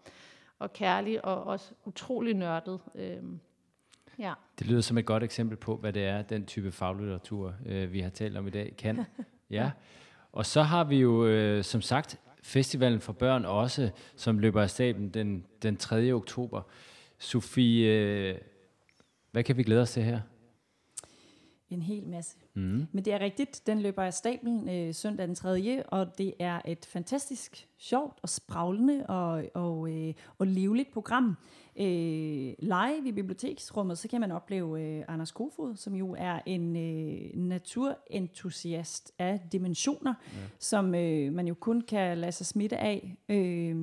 og 0.59 0.73
kærlig 0.73 1.25
og 1.25 1.45
også 1.45 1.75
utrolig 1.85 2.35
nørdet. 2.35 2.81
Øh, 2.95 3.23
ja. 4.19 4.33
Det 4.59 4.67
lyder 4.67 4.81
som 4.81 4.99
et 4.99 5.07
godt 5.07 5.23
eksempel 5.23 5.57
på, 5.57 5.77
hvad 5.77 5.93
det 5.93 6.05
er, 6.05 6.23
den 6.23 6.47
type 6.47 6.73
faglitteratur, 6.73 7.55
øh, 7.67 7.93
vi 7.93 8.01
har 8.01 8.11
talt 8.11 8.37
om 8.37 8.47
i 8.47 8.51
dag, 8.51 8.75
kan. 8.79 9.05
ja. 9.51 9.71
Og 10.33 10.47
så 10.47 10.63
har 10.63 10.85
vi 10.85 10.97
jo, 10.97 11.27
øh, 11.27 11.65
som 11.65 11.81
sagt, 11.81 12.21
festivalen 12.43 13.01
for 13.01 13.13
børn 13.13 13.45
også, 13.45 13.91
som 14.17 14.39
løber 14.39 14.63
af 14.63 14.71
staben 14.71 15.09
den, 15.09 15.45
den 15.63 15.77
3. 15.77 16.13
oktober. 16.13 16.63
Sofie, 17.19 17.87
øh, 17.87 18.39
hvad 19.31 19.43
kan 19.43 19.57
vi 19.57 19.63
glæde 19.63 19.83
os 19.83 19.91
til 19.91 20.03
her? 20.03 20.21
En 21.75 21.83
hel 21.83 22.07
masse. 22.07 22.37
Mm. 22.55 22.87
Men 22.93 23.05
det 23.05 23.13
er 23.13 23.21
rigtigt, 23.21 23.63
den 23.67 23.81
løber 23.81 24.03
af 24.03 24.15
stablen 24.15 24.69
øh, 24.69 24.95
søndag 24.95 25.27
den 25.27 25.35
3. 25.35 25.83
Og 25.87 26.19
det 26.19 26.35
er 26.39 26.61
et 26.65 26.87
fantastisk 26.87 27.69
sjovt 27.79 28.19
og 28.23 28.29
spraglende 28.29 29.07
og, 29.07 29.45
og, 29.55 29.91
øh, 29.91 30.15
og 30.39 30.47
livligt 30.47 30.93
program. 30.93 31.37
Øh, 31.77 32.55
live 32.59 33.09
i 33.09 33.13
biblioteksrummet, 33.13 33.99
så 33.99 34.09
kan 34.09 34.21
man 34.21 34.33
opleve 34.33 34.83
øh, 34.83 35.05
Anders 35.09 35.33
Kofod, 35.33 35.77
som 35.77 35.95
jo 35.95 36.15
er 36.19 36.41
en 36.47 36.77
øh, 36.77 37.43
naturentusiast 37.43 39.13
af 39.19 39.41
dimensioner, 39.53 40.15
ja. 40.33 40.39
som 40.59 40.95
øh, 40.95 41.33
man 41.33 41.47
jo 41.47 41.55
kun 41.55 41.81
kan 41.81 42.19
lade 42.19 42.33
sig 42.33 42.47
smitte 42.47 42.77
af, 42.77 43.17
øh, 43.29 43.77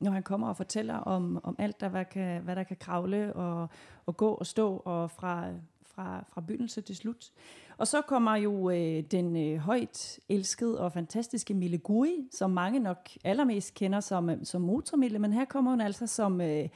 når 0.00 0.10
han 0.10 0.22
kommer 0.22 0.48
og 0.48 0.56
fortæller 0.56 0.94
om, 0.94 1.40
om 1.42 1.56
alt, 1.58 1.80
der, 1.80 1.88
hvad, 1.88 2.04
kan, 2.04 2.42
hvad 2.42 2.56
der 2.56 2.62
kan 2.62 2.76
kravle 2.80 3.32
og, 3.32 3.68
og 4.06 4.16
gå 4.16 4.28
og 4.28 4.46
stå 4.46 4.82
og 4.84 5.10
fra 5.10 5.48
fra, 5.96 6.24
fra 6.28 6.40
begyndelse 6.40 6.80
til 6.80 6.96
slut. 6.96 7.32
Og 7.78 7.86
så 7.86 8.02
kommer 8.02 8.36
jo 8.36 8.70
øh, 8.70 9.02
den 9.10 9.36
øh, 9.36 9.58
højt 9.58 10.20
elskede 10.28 10.80
og 10.80 10.92
fantastiske 10.92 11.54
Mille 11.54 11.78
Gui, 11.78 12.28
som 12.32 12.50
mange 12.50 12.78
nok 12.78 13.08
allermest 13.24 13.74
kender 13.74 14.00
som, 14.00 14.30
øh, 14.30 14.38
som 14.42 14.62
motormille, 14.62 15.18
men 15.18 15.32
her 15.32 15.44
kommer 15.44 15.70
hun 15.70 15.80
altså 15.80 16.06
som 16.06 16.40
øh, 16.40 16.68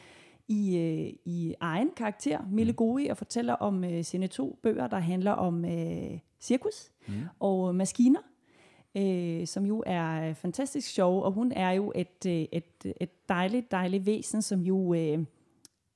i, 0.48 0.76
øh, 0.76 1.12
i 1.24 1.54
egen 1.60 1.90
karakter, 1.96 2.38
Mille 2.50 2.72
mm. 2.72 2.76
Gui, 2.76 3.06
og 3.06 3.16
fortæller 3.16 3.54
om 3.54 3.84
øh, 3.84 4.04
sine 4.04 4.26
to 4.26 4.58
bøger, 4.62 4.86
der 4.86 4.98
handler 4.98 5.32
om 5.32 5.64
øh, 5.64 6.18
cirkus 6.40 6.92
mm. 7.08 7.14
og 7.40 7.74
maskiner. 7.74 8.20
Øh, 8.96 9.46
som 9.46 9.66
jo 9.66 9.82
er 9.86 10.34
fantastisk 10.34 10.88
sjov, 10.88 11.22
og 11.22 11.32
hun 11.32 11.52
er 11.52 11.70
jo 11.70 11.92
et, 11.94 12.26
øh, 12.26 12.46
et, 12.52 12.94
et 13.00 13.28
dejligt, 13.28 13.70
dejligt 13.70 14.06
væsen, 14.06 14.42
som 14.42 14.60
jo 14.60 14.94
øh, 14.94 15.24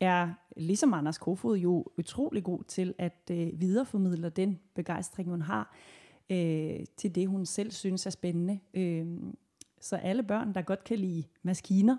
er, 0.00 0.32
ligesom 0.56 0.94
Anders 0.94 1.18
Kofod, 1.18 1.58
jo 1.58 1.86
utrolig 1.98 2.44
god 2.44 2.64
til 2.64 2.94
at 2.98 3.30
øh, 3.30 3.60
videreformidle 3.60 4.28
den 4.28 4.60
begejstring, 4.74 5.30
hun 5.30 5.42
har 5.42 5.74
øh, 6.30 6.80
til 6.96 7.14
det, 7.14 7.28
hun 7.28 7.46
selv 7.46 7.70
synes 7.70 8.06
er 8.06 8.10
spændende. 8.10 8.58
Øh, 8.74 9.06
så 9.80 9.96
alle 9.96 10.22
børn, 10.22 10.54
der 10.54 10.62
godt 10.62 10.84
kan 10.84 10.98
lide 10.98 11.24
maskiner 11.42 11.96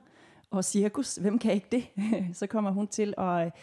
og 0.49 0.63
cirkus, 0.63 1.15
hvem 1.15 1.39
kan 1.39 1.53
ikke 1.53 1.67
det? 1.71 1.85
så 2.39 2.47
kommer 2.47 2.71
hun 2.71 2.87
til 2.87 3.13
at, 3.17 3.53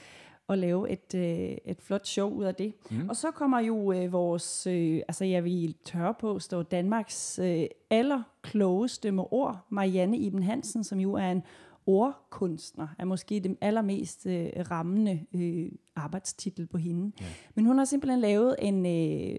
at 0.48 0.58
lave 0.58 0.90
et, 0.90 1.14
øh, 1.14 1.56
et 1.64 1.80
flot 1.80 2.06
show 2.06 2.30
ud 2.30 2.44
af 2.44 2.54
det. 2.54 2.74
Mm. 2.90 3.08
Og 3.08 3.16
så 3.16 3.30
kommer 3.30 3.60
jo 3.60 3.92
øh, 3.92 4.12
vores, 4.12 4.66
øh, 4.66 5.00
altså 5.08 5.24
jeg 5.24 5.44
vil 5.44 5.74
tørre 5.84 6.14
på, 6.14 6.38
stå 6.38 6.62
Danmarks 6.62 7.38
øh, 7.38 7.66
allerklogeste 7.90 9.12
med 9.12 9.24
ord, 9.30 9.66
Marianne 9.68 10.18
Iben 10.18 10.42
Hansen, 10.42 10.84
som 10.84 11.00
jo 11.00 11.14
er 11.14 11.30
en 11.30 11.42
ordkunstner, 11.86 12.88
er 12.98 13.04
måske 13.04 13.40
det 13.40 13.56
allermest 13.60 14.26
øh, 14.26 14.50
rammende 14.70 15.26
øh, 15.34 15.70
arbejdstitel 15.96 16.66
på 16.66 16.78
hende. 16.78 17.12
Ja. 17.20 17.24
Men 17.54 17.66
hun 17.66 17.78
har 17.78 17.84
simpelthen 17.84 18.20
lavet 18.20 18.56
en, 18.58 18.86
øh, 18.86 19.36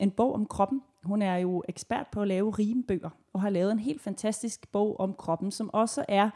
en 0.00 0.10
bog 0.10 0.34
om 0.34 0.46
kroppen. 0.46 0.82
Hun 1.04 1.22
er 1.22 1.36
jo 1.36 1.62
ekspert 1.68 2.06
på 2.12 2.22
at 2.22 2.28
lave 2.28 2.50
rimebøger, 2.50 3.10
og 3.32 3.40
har 3.40 3.50
lavet 3.50 3.72
en 3.72 3.78
helt 3.78 4.00
fantastisk 4.00 4.72
bog 4.72 5.00
om 5.00 5.14
kroppen, 5.14 5.50
som 5.50 5.70
også 5.72 6.04
er 6.08 6.30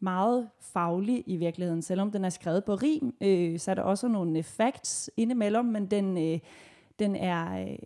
meget 0.00 0.48
faglig 0.60 1.24
i 1.26 1.36
virkeligheden. 1.36 1.82
Selvom 1.82 2.10
den 2.10 2.24
er 2.24 2.30
skrevet 2.30 2.64
på 2.64 2.74
rim, 2.74 3.14
øh, 3.20 3.58
så 3.58 3.70
er 3.70 3.74
der 3.74 3.82
også 3.82 4.08
nogle 4.08 4.42
facts 4.42 5.10
indimellem, 5.16 5.64
men 5.64 5.86
den, 5.86 6.18
øh, 6.18 6.38
den, 6.98 7.16
er, 7.16 7.68
øh, 7.70 7.78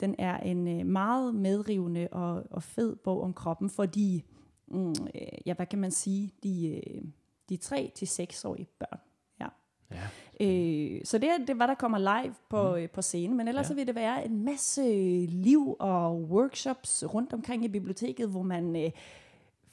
den 0.00 0.14
er 0.18 0.38
en 0.38 0.80
øh, 0.80 0.86
meget 0.86 1.34
medrivende 1.34 2.08
og, 2.12 2.42
og 2.50 2.62
fed 2.62 2.96
bog 2.96 3.22
om 3.22 3.32
kroppen, 3.32 3.70
fordi 3.70 4.24
mm, 4.70 4.88
øh, 4.90 5.38
ja, 5.46 5.54
hvad 5.54 5.66
kan 5.66 5.78
man 5.78 5.90
sige, 5.90 6.34
de, 6.42 6.76
øh, 6.76 7.02
de 7.48 7.56
3 7.56 7.92
til 7.94 8.06
6-årige 8.06 8.68
børn. 8.78 9.00
Ja. 9.40 9.46
Ja. 9.90 10.06
Øh, 10.40 11.00
så 11.04 11.18
det 11.18 11.28
er 11.28 11.38
det, 11.46 11.56
hvad 11.56 11.68
der 11.68 11.74
kommer 11.74 11.98
live 11.98 12.34
på, 12.48 12.70
mm. 12.70 12.76
øh, 12.76 12.90
på 12.90 13.02
scenen, 13.02 13.36
men 13.36 13.48
ellers 13.48 13.64
ja. 13.64 13.68
så 13.68 13.74
vil 13.74 13.86
det 13.86 13.94
være 13.94 14.24
en 14.24 14.44
masse 14.44 14.82
liv 15.26 15.76
og 15.78 16.22
workshops 16.22 17.04
rundt 17.14 17.32
omkring 17.32 17.64
i 17.64 17.68
biblioteket, 17.68 18.28
hvor 18.28 18.42
man, 18.42 18.76
øh, 18.76 18.90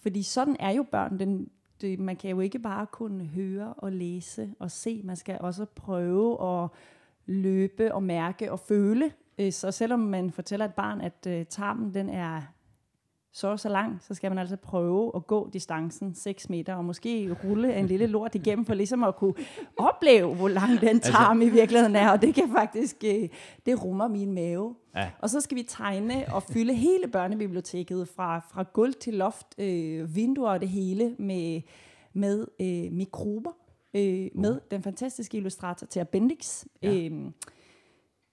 fordi 0.01 0.23
sådan 0.23 0.55
er 0.59 0.71
jo 0.71 0.83
børn, 0.83 1.19
den, 1.19 1.49
det, 1.81 1.99
man 1.99 2.15
kan 2.15 2.29
jo 2.29 2.39
ikke 2.39 2.59
bare 2.59 2.85
kunne 2.85 3.25
høre 3.25 3.73
og 3.73 3.91
læse 3.91 4.53
og 4.59 4.71
se, 4.71 5.01
man 5.03 5.15
skal 5.15 5.37
også 5.39 5.65
prøve 5.65 6.63
at 6.63 6.69
løbe 7.25 7.93
og 7.93 8.03
mærke 8.03 8.51
og 8.51 8.59
føle. 8.59 9.11
Så 9.51 9.71
selvom 9.71 9.99
man 9.99 10.31
fortæller 10.31 10.65
et 10.65 10.73
barn, 10.73 11.01
at 11.01 11.27
øh, 11.27 11.45
tarmen 11.45 11.93
den 11.93 12.09
er 12.09 12.41
så 13.35 13.57
så 13.57 13.69
lang, 13.69 14.01
så 14.01 14.13
skal 14.13 14.31
man 14.31 14.37
altså 14.37 14.55
prøve 14.55 15.11
at 15.15 15.27
gå 15.27 15.49
distancen 15.53 16.15
6 16.15 16.49
meter, 16.49 16.75
og 16.75 16.85
måske 16.85 17.37
rulle 17.43 17.75
en 17.75 17.87
lille 17.87 18.07
lort 18.07 18.35
igennem, 18.35 18.65
for 18.65 18.73
ligesom 18.73 19.03
at 19.03 19.15
kunne 19.15 19.33
opleve, 19.77 20.35
hvor 20.35 20.47
lang 20.47 20.81
den 20.81 20.87
altså- 20.87 21.11
tarm 21.11 21.41
altså, 21.41 21.53
i 21.53 21.59
virkeligheden 21.59 21.95
er, 21.95 22.11
og 22.11 22.21
det 22.21 22.35
kan 22.35 22.49
faktisk, 22.51 22.95
øh, 23.05 23.29
det 23.65 23.83
rummer 23.83 24.07
min 24.07 24.33
mave. 24.33 24.75
Ja. 24.95 25.09
Og 25.19 25.29
så 25.29 25.41
skal 25.41 25.57
vi 25.57 25.63
tegne 25.63 26.25
og 26.33 26.43
fylde 26.43 26.73
hele 26.73 27.07
børnebiblioteket 27.07 28.07
fra, 28.07 28.39
fra 28.39 28.63
gulv 28.73 28.93
til 28.93 29.13
loft, 29.13 29.47
øh, 29.57 30.15
vinduer 30.15 30.49
og 30.51 30.61
det 30.61 30.69
hele 30.69 31.15
med, 31.19 31.61
med 32.13 32.45
øh, 32.61 32.91
mikrober, 32.91 33.51
øh, 33.93 34.29
uh. 34.35 34.41
med 34.41 34.59
den 34.71 34.83
fantastiske 34.83 35.37
illustrator 35.37 35.87
til 35.87 36.05
Bendix. 36.05 36.65
Ja. 36.83 36.93
Øh, 36.93 37.11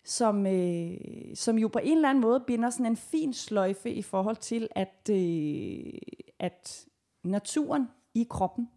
som, 0.05 0.47
øh, 0.47 0.97
som 1.35 1.59
jo 1.59 1.69
på 1.69 1.79
en 1.83 1.97
eller 1.97 2.09
anden 2.09 2.23
måde 2.23 2.45
binder 2.47 2.71
sådan 2.71 2.87
en 2.87 2.97
fin 2.97 3.33
sløjfe 3.33 3.91
i 3.91 4.03
forhold 4.03 4.37
til, 4.37 4.69
at, 4.71 5.11
øh, 5.11 5.93
at 6.39 6.87
naturen 7.25 7.89
i 8.15 8.27
kroppen, 8.31 8.69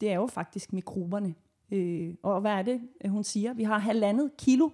det 0.00 0.10
er 0.10 0.14
jo 0.14 0.26
faktisk 0.26 0.72
mikroberne. 0.72 1.34
Øh, 1.70 2.14
og 2.22 2.40
hvad 2.40 2.52
er 2.52 2.62
det, 2.62 2.80
hun 3.08 3.24
siger? 3.24 3.54
Vi 3.54 3.62
har 3.62 3.78
halvandet 3.78 4.30
kilo 4.38 4.70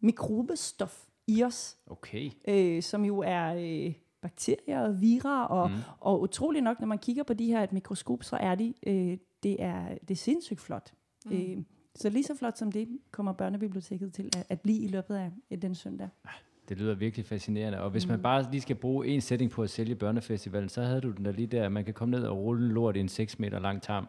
mikrobestof 0.00 1.06
i 1.26 1.44
os, 1.44 1.78
okay. 1.86 2.30
øh, 2.48 2.82
som 2.82 3.04
jo 3.04 3.18
er, 3.18 3.54
øh, 3.54 3.94
bakterier 4.20 4.80
og 4.80 5.00
vira, 5.00 5.46
og, 5.46 5.70
mm. 5.70 5.76
og 6.00 6.20
utrolig 6.20 6.62
nok, 6.62 6.80
når 6.80 6.86
man 6.86 6.98
kigger 6.98 7.22
på 7.22 7.34
de 7.34 7.46
her 7.46 7.62
et 7.62 7.72
mikroskop, 7.72 8.24
så 8.24 8.36
er 8.36 8.54
de, 8.54 8.74
øh, 8.86 9.18
det, 9.42 9.62
er, 9.62 9.88
det 9.88 10.10
er 10.10 10.16
sindssygt 10.16 10.60
flot. 10.60 10.92
Mm. 11.26 11.32
Øh, 11.32 11.58
så 11.96 12.08
lige 12.08 12.24
så 12.24 12.34
flot 12.34 12.58
som 12.58 12.72
det 12.72 12.88
kommer 13.10 13.32
børnebiblioteket 13.32 14.12
til 14.12 14.30
at, 14.36 14.46
at 14.48 14.60
blive 14.60 14.78
i 14.78 14.88
løbet 14.88 15.16
af, 15.16 15.58
den 15.62 15.74
søndag. 15.74 16.08
Det 16.68 16.78
lyder 16.78 16.94
virkelig 16.94 17.26
fascinerende. 17.26 17.80
Og 17.80 17.90
hvis 17.90 18.06
mm. 18.06 18.10
man 18.10 18.22
bare 18.22 18.50
lige 18.50 18.60
skal 18.60 18.76
bruge 18.76 19.06
en 19.06 19.20
sætning 19.20 19.50
på 19.50 19.62
at 19.62 19.70
sælge 19.70 19.94
børnefestivalen, 19.94 20.68
så 20.68 20.82
havde 20.82 21.00
du 21.00 21.10
den 21.10 21.24
der 21.24 21.32
lige 21.32 21.46
der, 21.46 21.68
man 21.68 21.84
kan 21.84 21.94
komme 21.94 22.16
ned 22.16 22.24
og 22.24 22.36
rulle 22.36 22.66
en 22.66 22.72
lort 22.72 22.96
i 22.96 23.00
en 23.00 23.08
6 23.08 23.38
meter 23.38 23.58
lang 23.58 23.82
tarm. 23.82 24.08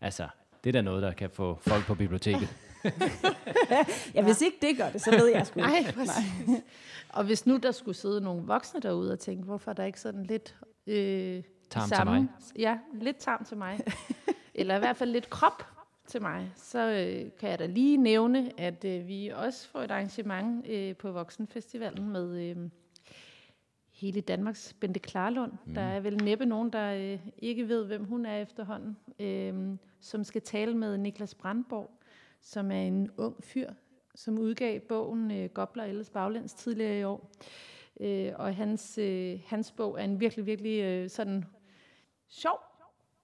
Altså, 0.00 0.28
det 0.64 0.70
er 0.70 0.72
da 0.72 0.80
noget, 0.80 1.02
der 1.02 1.12
kan 1.12 1.30
få 1.30 1.58
folk 1.60 1.86
på 1.86 1.94
biblioteket. 1.94 2.48
ja, 4.14 4.22
hvis 4.22 4.40
ikke 4.42 4.56
det 4.62 4.76
gør 4.76 4.90
det, 4.90 5.00
så 5.00 5.10
ved 5.10 5.26
jeg 5.26 5.46
sgu 5.46 5.60
Nej, 5.60 5.92
præcis. 5.94 6.60
Og 7.08 7.24
hvis 7.24 7.46
nu 7.46 7.56
der 7.56 7.70
skulle 7.72 7.96
sidde 7.96 8.20
nogle 8.20 8.42
voksne 8.46 8.80
derude 8.80 9.12
og 9.12 9.18
tænke, 9.18 9.44
hvorfor 9.44 9.70
er 9.70 9.74
der 9.74 9.84
ikke 9.84 10.00
sådan 10.00 10.22
lidt... 10.22 10.56
Øh, 10.86 11.42
Tarm 11.70 11.88
til 11.88 11.96
samme- 11.96 12.12
mig. 12.12 12.28
Ja, 12.58 12.78
lidt 12.94 13.16
tarm 13.16 13.44
til 13.44 13.56
mig. 13.56 13.80
Eller 14.54 14.76
i 14.76 14.78
hvert 14.78 14.96
fald 14.96 15.10
lidt 15.10 15.30
krop 15.30 15.66
til 16.10 16.22
mig. 16.22 16.52
Så 16.56 16.78
øh, 16.78 17.30
kan 17.38 17.50
jeg 17.50 17.58
da 17.58 17.66
lige 17.66 17.96
nævne, 17.96 18.60
at 18.60 18.84
øh, 18.84 19.08
vi 19.08 19.28
også 19.28 19.68
får 19.68 19.80
et 19.80 19.90
arrangement 19.90 20.66
øh, 20.66 20.96
på 20.96 21.12
Voksenfestivalen 21.12 22.08
med 22.08 22.50
øh, 22.50 22.56
hele 23.90 24.20
Danmarks 24.20 24.76
Bente 24.80 25.00
Klarlund. 25.00 25.52
Mm. 25.66 25.74
Der 25.74 25.80
er 25.80 26.00
vel 26.00 26.24
næppe 26.24 26.46
nogen, 26.46 26.70
der 26.70 26.92
øh, 26.92 27.18
ikke 27.38 27.68
ved, 27.68 27.86
hvem 27.86 28.04
hun 28.04 28.26
er 28.26 28.36
efterhånden, 28.36 28.96
øh, 29.20 29.78
som 30.00 30.24
skal 30.24 30.42
tale 30.42 30.76
med 30.76 30.98
Niklas 30.98 31.34
Brandborg, 31.34 31.90
som 32.40 32.70
er 32.70 32.80
en 32.82 33.10
ung 33.16 33.44
fyr, 33.44 33.70
som 34.14 34.38
udgav 34.38 34.80
bogen 34.80 35.30
øh, 35.30 35.50
Gobler 35.50 35.84
Elles 35.84 36.10
Baglæns 36.10 36.54
tidligere 36.54 37.00
i 37.00 37.04
år. 37.04 37.30
Øh, 38.00 38.32
og 38.36 38.56
hans, 38.56 38.98
øh, 38.98 39.40
hans 39.46 39.72
bog 39.72 40.00
er 40.00 40.04
en 40.04 40.20
virkelig, 40.20 40.46
virkelig 40.46 40.82
øh, 40.82 41.10
sådan 41.10 41.44
sjov, 42.28 42.69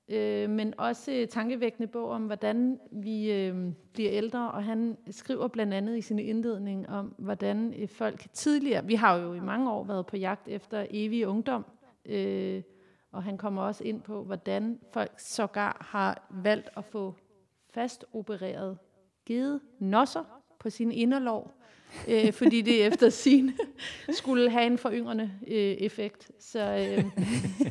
øh, 0.09 0.51
men 0.51 0.75
også 0.79 1.27
tankevækkende 1.31 1.87
bog 1.87 2.11
om, 2.11 2.27
hvordan 2.27 2.81
vi 2.93 3.33
øh, 3.33 3.73
bliver 3.93 4.11
ældre. 4.13 4.51
Og 4.51 4.65
han 4.65 4.97
skriver 5.11 5.49
blandt 5.49 5.75
andet 5.75 5.99
i 5.99 6.01
sin 6.01 6.19
indledning 6.19 6.89
om, 6.89 7.15
hvordan 7.19 7.75
øh, 7.79 7.89
folk 7.89 8.27
tidligere... 8.33 8.87
Vi 8.87 8.95
har 8.95 9.17
jo 9.17 9.35
i 9.35 9.41
mange 9.41 9.73
år 9.73 9.85
været 9.85 10.07
på 10.07 10.17
jagt 10.17 10.49
efter 10.49 10.87
evig 10.91 11.27
ungdom, 11.27 11.67
øh, 12.07 12.63
og 13.13 13.23
han 13.23 13.39
kommer 13.39 13.63
også 13.63 13.85
ind 13.85 14.03
på, 14.03 14.25
hvordan 14.25 14.81
folk 14.93 15.13
sågar 15.19 15.87
har 15.91 16.29
valgt 16.31 16.69
at 16.77 16.85
få 16.85 17.15
fast 17.71 18.05
opereret 18.13 18.79
givet 19.27 19.61
nosser 19.79 20.25
på 20.59 20.71
sin 20.71 20.93
inderlov, 20.93 21.61
øh, 22.09 22.33
fordi 22.33 22.63
det 22.63 22.87
efter 22.87 23.11
sin 23.11 23.53
skulle 24.19 24.51
have 24.51 24.67
en 24.67 24.79
foryngrende 24.79 25.31
øh, 25.49 25.57
effekt. 25.57 26.31
Så 26.41 26.61
øh, 26.61 27.05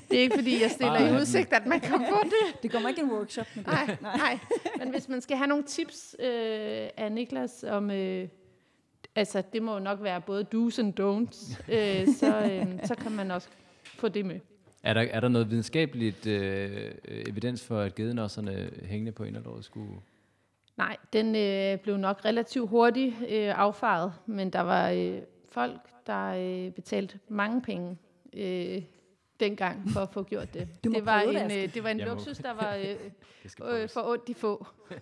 det 0.10 0.18
er 0.18 0.22
ikke 0.22 0.36
fordi, 0.36 0.62
jeg 0.62 0.72
stiller 0.72 1.00
Bare 1.00 1.10
i 1.10 1.22
udsigt, 1.22 1.54
at 1.54 1.66
man 1.66 1.80
kan 1.80 2.00
få 2.10 2.24
det. 2.24 2.64
Det 2.64 2.72
kommer 2.72 2.90
ikke 2.90 3.02
en 3.02 3.12
workshop 3.12 3.48
med 3.56 3.64
det. 3.64 3.74
Nej, 3.74 3.98
nej. 4.02 4.40
Men 4.80 4.90
hvis 4.90 5.10
man 5.10 5.22
skal 5.22 5.38
have 5.38 5.48
nogle 5.48 5.64
tips 5.64 6.16
øh, 6.20 6.28
af 6.98 7.12
Niklas 7.12 7.66
om... 7.68 7.92
Øh, 7.92 8.28
altså, 9.16 9.44
det 9.54 9.64
må 9.64 9.74
jo 9.74 9.80
nok 9.80 10.04
være 10.04 10.22
både 10.22 10.46
do's 10.54 10.80
and 10.80 11.00
don'ts, 11.00 11.74
øh, 11.74 12.08
så, 12.08 12.42
øh, 12.52 12.88
så 12.88 12.96
kan 12.96 13.12
man 13.12 13.32
også 13.32 13.48
få 13.84 14.08
det 14.08 14.26
med. 14.26 14.40
Er 14.84 14.94
der, 14.94 15.02
er 15.02 15.20
der 15.20 15.28
noget 15.28 15.50
videnskabeligt 15.50 16.28
øh, 16.28 16.92
evidens 17.06 17.64
for, 17.64 17.80
at 17.80 17.96
gedenosserne 17.96 18.70
hængende 18.84 19.12
på 19.12 19.24
inderlåret 19.24 19.66
skulle... 19.66 19.92
Nej, 20.78 20.98
den 21.14 21.36
øh, 21.36 21.80
blev 21.80 21.98
nok 21.98 22.26
relativt 22.26 22.70
hurtigt 22.70 23.16
øh, 23.30 23.60
affaret, 23.60 24.14
men 24.26 24.50
der 24.50 24.62
var 24.62 24.90
øh, 24.90 25.18
folk, 25.50 25.80
der 26.08 26.28
øh, 26.28 26.72
betalte 26.72 27.20
mange 27.30 27.62
penge 27.62 27.98
øh, 28.34 28.82
dengang 29.40 29.90
for 29.90 30.00
at 30.00 30.10
få 30.14 30.24
gjort 30.24 30.54
det. 30.54 30.68
Det, 30.84 31.06
var 31.06 31.22
en, 31.22 31.36
øh, 31.52 31.74
det 31.74 31.84
var 31.84 31.90
en 31.90 32.00
Jeg 32.00 32.08
må- 32.08 32.14
luksus, 32.14 32.38
der 32.38 32.54
var 32.54 32.76
øh, 33.70 33.82
øh, 33.82 33.90
for 33.90 34.02
ondt 34.12 34.30
i 34.30 34.34
få. 34.34 34.66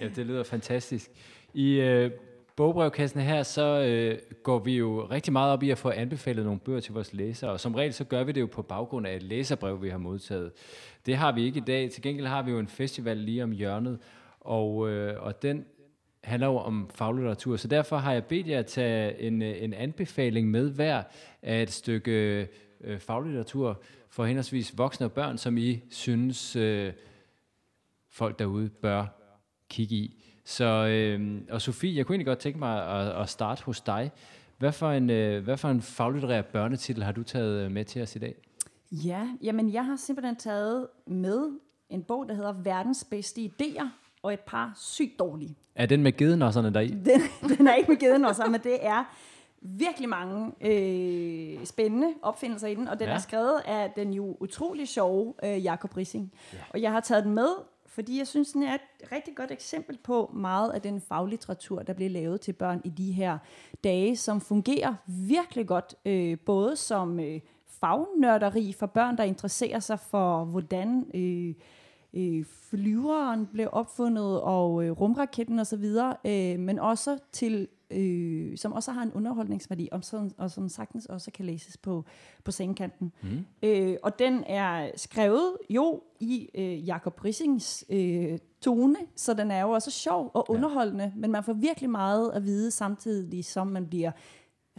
Ja, 0.00 0.08
det 0.16 0.26
lyder 0.26 0.42
fantastisk. 0.42 1.10
I 1.54 1.80
øh, 1.80 2.10
bogbrevkassen 2.56 3.20
her, 3.20 3.42
så 3.42 3.82
øh, 3.82 4.18
går 4.42 4.58
vi 4.58 4.76
jo 4.76 5.06
rigtig 5.10 5.32
meget 5.32 5.52
op 5.52 5.62
i 5.62 5.70
at 5.70 5.78
få 5.78 5.90
anbefalet 5.90 6.44
nogle 6.44 6.60
bøger 6.60 6.80
til 6.80 6.94
vores 6.94 7.12
læsere, 7.12 7.50
og 7.50 7.60
som 7.60 7.74
regel 7.74 7.92
så 7.92 8.04
gør 8.04 8.24
vi 8.24 8.32
det 8.32 8.40
jo 8.40 8.46
på 8.46 8.62
baggrund 8.62 9.06
af 9.06 9.16
et 9.16 9.22
læserbrev, 9.22 9.82
vi 9.82 9.88
har 9.88 9.98
modtaget. 9.98 10.52
Det 11.06 11.16
har 11.16 11.32
vi 11.32 11.44
ikke 11.44 11.58
i 11.58 11.64
dag. 11.66 11.90
Til 11.90 12.02
gengæld 12.02 12.26
har 12.26 12.42
vi 12.42 12.50
jo 12.50 12.58
en 12.58 12.68
festival 12.68 13.16
lige 13.16 13.44
om 13.44 13.50
hjørnet, 13.50 13.98
og, 14.40 14.88
øh, 14.90 15.22
og 15.22 15.42
den 15.42 15.64
handler 16.24 16.46
jo 16.46 16.56
om 16.56 16.90
faglitteratur, 16.94 17.56
så 17.56 17.68
derfor 17.68 17.96
har 17.96 18.12
jeg 18.12 18.24
bedt 18.24 18.48
jer 18.48 18.58
at 18.58 18.66
tage 18.66 19.20
en, 19.20 19.42
øh, 19.42 19.62
en 19.62 19.74
anbefaling 19.74 20.50
med 20.50 20.70
hver 20.70 21.02
af 21.42 21.62
et 21.62 21.70
stykke 21.70 22.48
øh, 22.80 22.98
faglitteratur 22.98 23.82
for 24.08 24.24
henholdsvis 24.24 24.78
voksne 24.78 25.06
og 25.06 25.12
børn, 25.12 25.38
som 25.38 25.58
I 25.58 25.80
synes 25.90 26.56
øh, 26.56 26.92
folk 28.10 28.38
derude 28.38 28.68
bør 28.68 29.06
kigge 29.68 29.94
i. 29.94 30.31
Så, 30.44 30.64
øh, 30.64 31.40
og 31.50 31.62
Sofie, 31.62 31.96
jeg 31.96 32.06
kunne 32.06 32.14
egentlig 32.14 32.26
godt 32.26 32.38
tænke 32.38 32.58
mig 32.58 33.00
at, 33.00 33.22
at 33.22 33.28
starte 33.28 33.64
hos 33.64 33.80
dig. 33.80 34.10
Hvad 34.58 34.72
for 34.72 34.90
en, 34.90 35.10
øh, 35.10 35.44
hvad 35.44 35.56
for 35.56 35.68
en 35.68 35.82
faglitterær 35.82 36.42
børnetitel 36.42 37.02
har 37.02 37.12
du 37.12 37.22
taget 37.22 37.64
øh, 37.64 37.70
med 37.70 37.84
til 37.84 38.02
os 38.02 38.16
i 38.16 38.18
dag? 38.18 38.34
Ja, 38.92 39.28
jamen 39.42 39.72
jeg 39.72 39.84
har 39.84 39.96
simpelthen 39.96 40.36
taget 40.36 40.86
med 41.06 41.50
en 41.90 42.02
bog, 42.02 42.28
der 42.28 42.34
hedder 42.34 42.52
Verdens 42.52 43.04
bedste 43.10 43.40
idéer, 43.40 43.86
og 44.22 44.32
et 44.32 44.40
par 44.40 44.72
sygt 44.76 45.18
dårlige. 45.18 45.56
Er 45.74 45.86
den 45.86 46.02
med 46.02 46.16
gedenosserne 46.16 46.74
deri? 46.74 46.88
Den, 47.06 47.20
den 47.58 47.66
er 47.66 47.74
ikke 47.74 47.90
med 47.90 47.98
geden 47.98 48.24
også, 48.24 48.46
men 48.46 48.60
det 48.60 48.86
er 48.86 49.04
virkelig 49.62 50.08
mange 50.08 50.52
øh, 50.60 51.66
spændende 51.66 52.08
opfindelser 52.22 52.68
i 52.68 52.74
den, 52.74 52.88
og 52.88 52.98
den 52.98 53.08
ja. 53.08 53.14
er 53.14 53.18
skrevet 53.18 53.60
af 53.64 53.92
den 53.96 54.12
jo 54.12 54.36
utrolig 54.40 54.88
sjove 54.88 55.34
øh, 55.44 55.64
Jakob 55.64 55.96
Rissing. 55.96 56.32
Ja. 56.52 56.58
Og 56.70 56.82
jeg 56.82 56.92
har 56.92 57.00
taget 57.00 57.24
den 57.24 57.34
med, 57.34 57.48
fordi 57.94 58.18
jeg 58.18 58.26
synes, 58.26 58.52
den 58.52 58.62
er 58.62 58.74
et 58.74 59.12
rigtig 59.12 59.34
godt 59.34 59.50
eksempel 59.50 59.98
på 60.04 60.30
meget 60.34 60.70
af 60.70 60.82
den 60.82 61.00
faglitteratur, 61.00 61.82
der 61.82 61.92
bliver 61.92 62.10
lavet 62.10 62.40
til 62.40 62.52
børn 62.52 62.80
i 62.84 62.88
de 62.88 63.12
her 63.12 63.38
dage, 63.84 64.16
som 64.16 64.40
fungerer 64.40 64.94
virkelig 65.06 65.66
godt, 65.66 65.94
øh, 66.04 66.38
både 66.46 66.76
som 66.76 67.20
øh, 67.20 67.40
fagnørderi 67.66 68.72
for 68.72 68.86
børn, 68.86 69.16
der 69.16 69.24
interesserer 69.24 69.80
sig 69.80 70.00
for, 70.00 70.44
hvordan 70.44 71.06
øh, 71.14 71.54
øh, 72.14 72.44
flyveren 72.44 73.46
blev 73.46 73.68
opfundet, 73.72 74.40
og 74.40 74.84
øh, 74.84 74.90
rumraketten 74.90 75.58
osv., 75.58 75.84
øh, 76.24 76.58
men 76.58 76.78
også 76.78 77.18
til, 77.32 77.68
øh, 77.92 78.58
som 78.58 78.72
også 78.72 78.92
har 78.92 79.02
en 79.02 79.12
underholdningsværdi, 79.12 79.88
og 79.92 80.04
som, 80.04 80.30
og 80.38 80.50
som 80.50 80.68
sagtens 80.68 81.06
også 81.06 81.30
kan 81.30 81.44
læses 81.46 81.76
på, 81.76 82.04
på 82.44 82.50
sengekanten. 82.50 83.12
Mm. 83.22 83.44
Øh, 83.62 83.96
og 84.02 84.18
den 84.18 84.44
er 84.46 84.90
skrevet 84.96 85.56
jo 85.70 86.02
i 86.20 86.48
øh, 86.54 86.86
Jakob 86.88 87.24
Rissings 87.24 87.84
øh, 87.90 88.38
tone, 88.60 88.96
så 89.16 89.34
den 89.34 89.50
er 89.50 89.60
jo 89.60 89.70
også 89.70 89.90
sjov 89.90 90.30
og 90.34 90.50
underholdende, 90.50 91.04
ja. 91.04 91.10
men 91.16 91.32
man 91.32 91.44
får 91.44 91.52
virkelig 91.52 91.90
meget 91.90 92.30
at 92.30 92.44
vide 92.44 92.70
samtidig, 92.70 93.44
som 93.44 93.66
man 93.66 93.86
bliver 93.86 94.10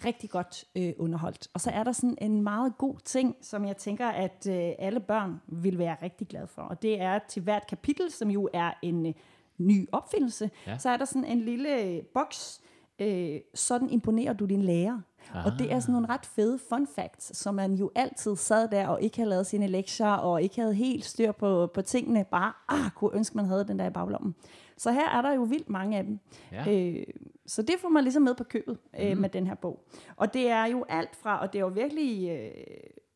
rigtig 0.06 0.30
godt 0.30 0.65
øh, 0.76 0.93
underholdt. 0.97 1.47
Og 1.54 1.62
så 1.62 1.69
er 1.69 1.84
der 1.84 1.91
sådan 1.91 2.17
en 2.21 2.41
meget 2.41 2.78
god 2.78 2.95
ting, 3.06 3.36
som 3.41 3.65
jeg 3.65 3.78
tænker, 3.78 4.08
at 4.08 4.47
øh, 4.49 4.71
alle 4.80 4.99
børn 4.99 5.41
vil 5.47 5.78
være 5.78 5.95
rigtig 6.02 6.28
glade 6.28 6.47
for. 6.47 6.62
Og 6.62 6.82
det 6.82 7.02
er 7.02 7.19
til 7.30 7.41
hvert 7.43 7.67
kapitel, 7.67 8.12
som 8.12 8.32
jo 8.32 8.49
er 8.54 8.71
en 8.82 9.06
øh, 9.06 9.13
ny 9.58 9.88
opfindelse, 9.91 10.52
Ja. 10.67 10.78
så 10.78 10.89
er 10.89 10.97
der 10.97 11.06
sådan 11.06 11.26
en 11.26 11.41
lille 11.41 11.82
øh, 11.84 12.02
boks, 12.13 12.62
øh, 13.00 13.40
sådan 13.54 13.90
imponerer 13.90 14.34
du 14.34 14.46
din 14.46 14.62
lærer. 14.62 15.00
Ah. 15.34 15.46
Og 15.46 15.52
det 15.60 15.72
er 15.72 15.80
sådan 15.80 15.94
nogle 15.94 16.10
ret 16.10 16.26
fede 16.26 16.60
fun 16.70 16.88
facts, 16.96 17.38
som 17.38 17.56
man 17.56 17.74
jo 17.74 17.92
altid 17.96 18.36
sad 18.36 18.68
der 18.68 18.88
og 18.88 19.02
ikke 19.02 19.18
havde 19.18 19.30
lavet 19.30 19.48
sine 19.48 19.68
lektier, 19.68 20.12
og 20.12 20.42
ikke 20.42 20.62
havde 20.62 20.74
helt 20.74 21.06
styr 21.06 21.32
på, 21.32 21.68
på 21.74 21.82
tingene, 21.82 22.26
bare 22.32 22.54
ah, 22.70 22.92
kunne 22.96 23.12
ønske, 23.16 23.38
man 23.38 23.46
havde 23.46 23.68
den 23.68 23.80
der 23.80 23.86
i 23.86 23.90
baglommen. 23.90 24.36
Så 24.78 24.92
her 24.92 25.10
er 25.10 25.22
der 25.22 25.34
jo 25.34 25.42
vildt 25.42 25.70
mange 25.70 25.98
af 25.98 26.04
dem. 26.04 26.20
Ja. 26.52 26.72
Øh, 26.72 27.04
så 27.46 27.62
det 27.62 27.76
får 27.82 27.90
man 27.90 28.04
ligesom 28.04 28.24
med 28.24 28.36
på 28.36 28.44
købet 28.44 28.78
øh, 29.00 29.12
mm. 29.12 29.22
med 29.22 29.30
den 29.30 29.48
her 29.48 29.56
bog. 29.56 29.84
Og 30.16 30.34
det 30.34 30.50
er 30.50 30.66
jo 30.66 30.86
alt 30.90 31.16
fra, 31.16 31.42
og 31.42 31.54
det 31.54 31.60
er 31.60 31.64
jo 31.64 31.72
virkelig 31.76 32.30
øh, 32.30 32.52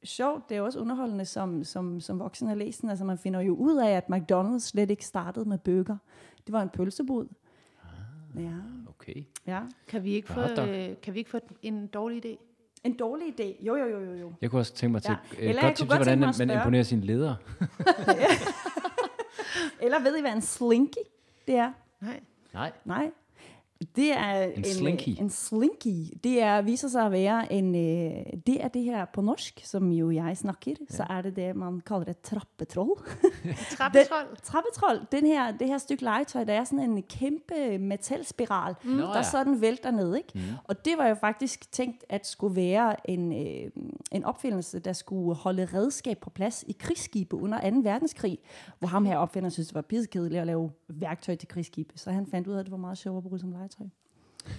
sjovt, 0.04 0.50
det 0.50 0.58
er 0.58 0.62
også 0.62 0.80
underholdende 0.80 1.26
som, 1.26 1.64
som, 1.64 2.00
som 2.00 2.20
voksen 2.20 2.50
at 2.50 2.58
læse 2.58 2.82
den. 2.82 2.90
Altså 2.90 3.06
man 3.06 3.18
finder 3.18 3.42
jo 3.42 3.56
ud 3.56 3.78
af, 3.78 3.92
at 3.92 4.04
McDonald's 4.12 4.60
slet 4.60 4.92
ikke 4.92 5.06
startede 5.06 5.50
med 5.50 5.58
bøger. 5.58 5.98
Det 6.46 6.54
var 6.54 6.62
en 6.62 6.70
pølsebod. 6.70 7.28
Ja, 8.36 8.52
Okay. 8.90 9.24
ja. 9.48 9.60
Kan 9.88 10.04
vi 10.04 10.14
ikke 10.14 10.28
få, 10.28 10.42
øh, 10.42 10.96
kan 11.04 11.14
vi 11.14 11.20
ikke 11.20 11.30
få 11.30 11.40
en 11.62 11.88
dårlig 11.88 12.26
idé? 12.26 12.38
En 12.84 12.94
dårlig 12.98 13.28
idé. 13.40 13.66
Jo, 13.66 13.76
jo, 13.76 13.86
jo, 13.86 14.00
jo. 14.00 14.14
jo. 14.14 14.34
Jeg 14.42 14.50
kunne 14.50 14.62
også 14.62 14.74
tænke 14.74 14.92
mig 14.92 15.02
til 15.04 15.12
Ja. 15.12 15.18
et 15.44 15.50
Eller 15.50 15.62
godt 15.62 15.64
jeg 15.64 15.76
tips 15.76 15.80
kunne 15.80 15.88
til, 16.04 16.20
godt 16.20 16.20
hvordan 16.20 16.48
man 16.48 16.58
imponerer 16.58 16.84
sine 16.84 17.02
ledere. 17.02 17.36
Eller 19.82 20.00
ved 20.00 20.18
I, 20.18 20.22
hvad 20.22 20.34
en 20.34 20.42
slinky 20.42 20.98
det 21.48 21.56
er? 21.56 21.72
Nej. 22.02 22.20
Nej. 22.54 22.72
Nej. 22.86 23.12
Det 23.96 24.12
er 24.12 24.42
En 24.42 24.64
slinky. 24.64 25.10
En 25.20 25.30
slinky. 25.30 26.18
Det 26.24 26.42
er, 26.42 26.62
viser 26.62 26.88
sig 26.88 27.06
at 27.06 27.12
være 27.12 27.54
en, 27.54 27.76
øh, 27.76 28.26
det 28.48 28.64
er 28.64 28.68
det 28.68 28.84
her 28.84 29.06
på 29.06 29.22
norsk, 29.22 29.62
som 29.64 29.92
jo 29.92 30.12
jeg 30.12 30.38
snakker, 30.38 30.72
ja. 30.80 30.96
så 30.96 31.06
er 31.10 31.22
det 31.22 31.36
det, 31.36 31.56
man 31.56 31.82
kalder 31.82 32.10
et 32.10 32.20
trappetroll. 32.22 33.00
Trappetrold. 33.78 34.28
Trappetroll, 34.44 35.02
den 35.12 35.26
her, 35.26 35.52
det 35.52 35.68
her 35.68 35.78
stykke 35.78 36.04
legetøj, 36.04 36.44
der 36.44 36.54
er 36.54 36.64
sådan 36.64 36.80
en 36.80 37.04
kæmpe 37.04 37.78
metalspiral, 37.78 38.76
mm. 38.84 38.90
Nå 38.90 39.04
der 39.04 39.16
ja. 39.16 39.24
sådan 39.24 39.62
vælter 39.62 39.92
ned, 39.92 40.16
ikke? 40.16 40.32
Mm. 40.34 40.42
Og 40.64 40.86
det 40.86 40.98
var 40.98 41.08
jo 41.08 41.16
faktisk 41.16 41.72
tænkt 41.72 42.06
at 42.10 42.28
skulle 42.28 42.56
være 42.56 43.10
en, 43.10 43.32
øh, 43.32 43.72
en 44.12 44.24
opfindelse, 44.24 44.80
der 44.80 44.94
skulle 44.94 45.36
holde 45.36 45.66
redskab 45.66 46.18
på 46.18 46.30
plads 46.30 46.64
i 46.68 46.76
krigsskibe 46.80 47.36
under 47.36 47.72
2. 47.72 47.78
verdenskrig, 47.84 48.38
hvor 48.80 48.88
ham 48.88 49.06
her 49.06 49.18
opfinder 49.18 49.50
synes, 49.50 49.68
det 49.68 49.76
var 49.76 49.82
pissekedeligt 49.82 50.42
at 50.42 50.48
lave 50.48 50.72
værktøj 50.88 51.36
til 51.36 51.48
krigsskibe, 51.48 51.94
så 51.96 52.12
han 52.12 52.28
fandt 52.28 52.48
ud 52.48 52.54
af, 52.54 52.60
at 52.60 52.66
det 52.66 52.72
var 52.72 52.78
meget 52.78 52.98
sjovt 52.98 53.18
at 53.18 53.24
bruge 53.24 53.40
som 53.40 53.52
legetøj. 53.52 53.67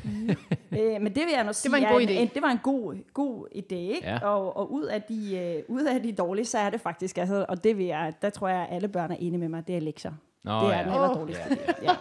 Mm. 0.05 0.29
øh, 0.73 1.01
men 1.03 1.07
det 1.07 1.16
vil 1.16 1.33
jeg 1.37 1.44
nu 1.44 1.53
sige, 1.53 1.73
var 1.73 1.79
en 1.79 1.92
god 1.92 2.01
en, 2.01 2.09
idé. 2.09 2.12
en, 2.12 2.29
det 2.35 2.42
var 2.42 2.49
en 2.51 2.59
god, 2.62 2.97
god 3.14 3.47
idé, 3.55 3.75
ikke? 3.75 4.01
Ja. 4.09 4.18
Og, 4.29 4.57
og 4.57 4.73
ud, 4.73 4.85
af 4.85 5.03
de, 5.03 5.37
øh, 5.38 5.62
ud 5.68 5.85
af 5.85 6.03
de 6.03 6.12
dårlige, 6.12 6.44
så 6.44 6.59
er 6.59 6.71
det 6.71 6.81
faktisk, 6.81 7.18
altså, 7.18 7.47
og 7.49 7.64
det 7.64 7.79
vil 7.79 7.87
jeg, 7.87 8.12
der 8.23 8.31
tror 8.31 8.49
jeg, 8.49 8.61
at 8.61 8.75
alle 8.75 8.88
børn 8.88 9.11
er 9.11 9.16
enige 9.16 9.38
med 9.38 9.49
mig, 9.49 9.66
det 9.66 9.77
er 9.77 9.81
lektier. 9.81 10.12
Nå, 10.44 10.53
det 10.53 10.75
er 10.75 10.79
ja. 10.79 10.85
den 10.85 10.92
aller 10.92 11.14
dårligste. 11.14 11.59
Ja. 11.83 11.97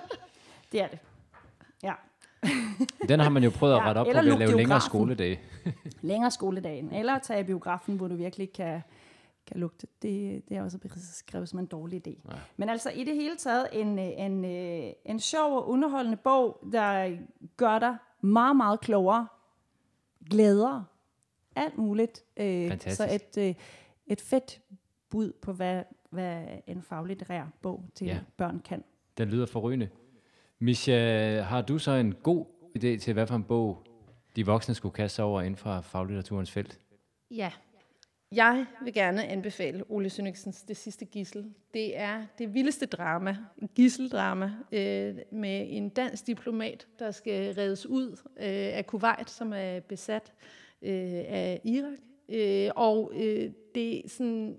Det 0.71 0.81
er 0.81 0.87
det. 0.87 0.99
Ja. 1.83 1.93
Den 3.07 3.19
har 3.19 3.29
man 3.29 3.43
jo 3.43 3.49
prøvet 3.49 3.73
at 3.73 3.79
Ja, 3.79 3.87
rette 3.89 3.99
op 3.99 4.05
på 4.05 4.09
eller 4.09 4.23
ved 4.23 4.31
at 4.31 4.39
lave 4.39 4.49
længere 4.51 4.65
biografen. 4.65 4.89
skoledage. 4.89 5.39
Længere 6.01 6.31
skoledagen, 6.31 6.93
eller 6.93 7.19
tage 7.19 7.39
i 7.39 7.43
biografen, 7.43 7.95
hvor 7.95 8.07
du 8.07 8.15
virkelig 8.15 8.53
kan, 8.53 8.81
kan 9.47 9.59
lugte. 9.59 9.87
Det, 10.01 10.43
det 10.49 10.57
er 10.57 10.63
også 10.63 10.77
beskrevet 10.77 11.49
som 11.49 11.59
en 11.59 11.65
dårlig 11.65 12.07
idé. 12.07 12.21
Ja. 12.31 12.37
Men 12.57 12.69
altså 12.69 12.89
i 12.89 13.03
det 13.03 13.15
hele 13.15 13.35
taget 13.35 13.67
en, 13.73 13.99
øh, 13.99 14.05
en, 14.17 14.45
øh, 14.45 14.93
en 15.05 15.19
sjov 15.19 15.57
og 15.57 15.69
underholdende 15.69 16.17
bog, 16.17 16.59
der 16.71 17.17
gør 17.57 17.79
dig 17.79 17.97
meget, 18.21 18.55
meget 18.55 18.79
klogere, 18.79 19.27
glæder, 20.29 20.83
alt 21.55 21.77
muligt. 21.77 22.23
Øh, 22.37 22.69
Fantastisk. 22.69 22.97
så 22.97 23.15
et, 23.15 23.47
øh, 23.49 23.55
et 24.07 24.21
fedt 24.21 24.61
bud 25.09 25.33
på, 25.41 25.53
hvad, 25.53 25.83
hvad 26.09 26.45
en 26.67 26.81
faglitterær 26.81 27.45
bog 27.61 27.85
til 27.95 28.07
ja. 28.07 28.19
børn 28.37 28.59
kan. 28.59 28.83
Den 29.17 29.29
lyder 29.29 29.45
forrygende. 29.45 29.89
Misha, 30.59 31.41
har 31.41 31.61
du 31.61 31.77
så 31.77 31.91
en 31.91 32.13
god 32.13 32.45
idé 32.77 32.99
til, 32.99 33.13
hvad 33.13 33.27
for 33.27 33.35
en 33.35 33.43
bog 33.43 33.83
de 34.35 34.45
voksne 34.45 34.75
skulle 34.75 34.93
kaste 34.93 35.15
sig 35.15 35.25
over 35.25 35.41
inden 35.41 35.55
for 35.55 35.81
faglitteraturens 35.81 36.51
felt? 36.51 36.79
Ja. 37.31 37.51
Jeg 38.31 38.65
vil 38.83 38.93
gerne 38.93 39.25
anbefale 39.25 39.83
Ole 39.89 40.09
Sønningsens 40.09 40.63
Det 40.63 40.77
sidste 40.77 41.05
gissel. 41.05 41.53
Det 41.73 41.97
er 41.97 42.25
det 42.37 42.53
vildeste 42.53 42.85
drama, 42.85 43.37
gisseldrama, 43.75 44.51
øh, 44.71 45.15
med 45.31 45.65
en 45.69 45.89
dansk 45.89 46.27
diplomat, 46.27 46.87
der 46.99 47.11
skal 47.11 47.53
reddes 47.53 47.85
ud 47.85 48.11
øh, 48.37 48.77
af 48.77 48.87
Kuwait, 48.87 49.29
som 49.29 49.53
er 49.53 49.79
besat 49.79 50.33
øh, 50.81 51.23
af 51.27 51.61
Irak. 51.63 51.99
Øh, 52.29 52.71
og 52.75 53.11
øh, 53.15 53.51
det 53.75 53.97
er 53.97 54.09
sådan 54.09 54.57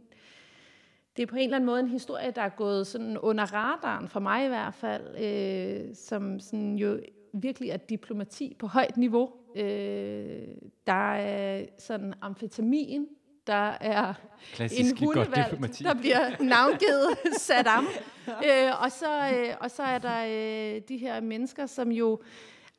det 1.17 1.23
er 1.23 1.27
på 1.27 1.37
en 1.37 1.43
eller 1.43 1.57
anden 1.57 1.67
måde 1.67 1.81
en 1.81 1.89
historie, 1.89 2.31
der 2.31 2.43
er 2.43 2.49
gået 2.49 2.87
sådan 2.87 3.19
under 3.19 3.55
radaren, 3.55 4.09
for 4.09 4.21
mig 4.21 4.45
i 4.45 4.49
hvert 4.49 4.75
fald, 4.75 5.19
øh, 5.19 5.95
som 5.95 6.41
sådan 6.41 6.77
jo 6.77 7.01
virkelig 7.33 7.71
er 7.71 7.77
diplomati 7.77 8.57
på 8.59 8.67
højt 8.67 8.97
niveau. 8.97 9.33
Øh, 9.57 10.49
der 10.87 11.15
er 11.15 11.67
sådan 11.79 12.15
amfetamin, 12.21 13.09
der 13.49 13.73
er 13.81 14.15
Klassisk 14.53 15.01
en 15.01 15.07
hundevalg, 15.07 15.59
der 15.83 15.95
bliver 15.95 16.43
navngivet 16.43 17.19
Saddam. 17.47 17.87
øh, 18.29 18.83
og, 18.83 18.93
så, 18.93 19.31
øh, 19.35 19.55
og 19.61 19.71
så 19.71 19.83
er 19.83 19.99
der 19.99 20.25
øh, 20.25 20.83
de 20.89 20.97
her 20.97 21.21
mennesker, 21.21 21.67
som 21.67 21.93
jo 21.93 22.21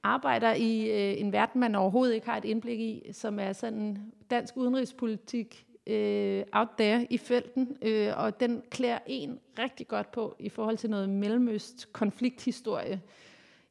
arbejder 0.03 0.53
i 0.53 0.89
øh, 0.89 1.21
en 1.21 1.32
verden, 1.34 1.62
man 1.62 1.75
overhovedet 1.75 2.15
ikke 2.15 2.27
har 2.27 2.38
et 2.38 2.45
indblik 2.45 2.79
i, 2.79 3.10
som 3.12 3.39
er 3.39 3.53
sådan 3.53 3.97
dansk 4.29 4.58
udenrigspolitik 4.58 5.65
øh, 5.88 6.43
out 6.51 6.67
there 6.77 7.08
i 7.10 7.17
felten, 7.17 7.77
øh, 7.82 8.13
og 8.17 8.39
den 8.39 8.62
klæder 8.69 8.99
en 9.08 9.39
rigtig 9.60 9.88
godt 9.88 10.12
på 10.12 10.36
i 10.39 10.49
forhold 10.49 10.77
til 10.77 10.89
noget 10.89 11.10
mellemøst 11.10 11.93
konflikthistorie 11.93 13.01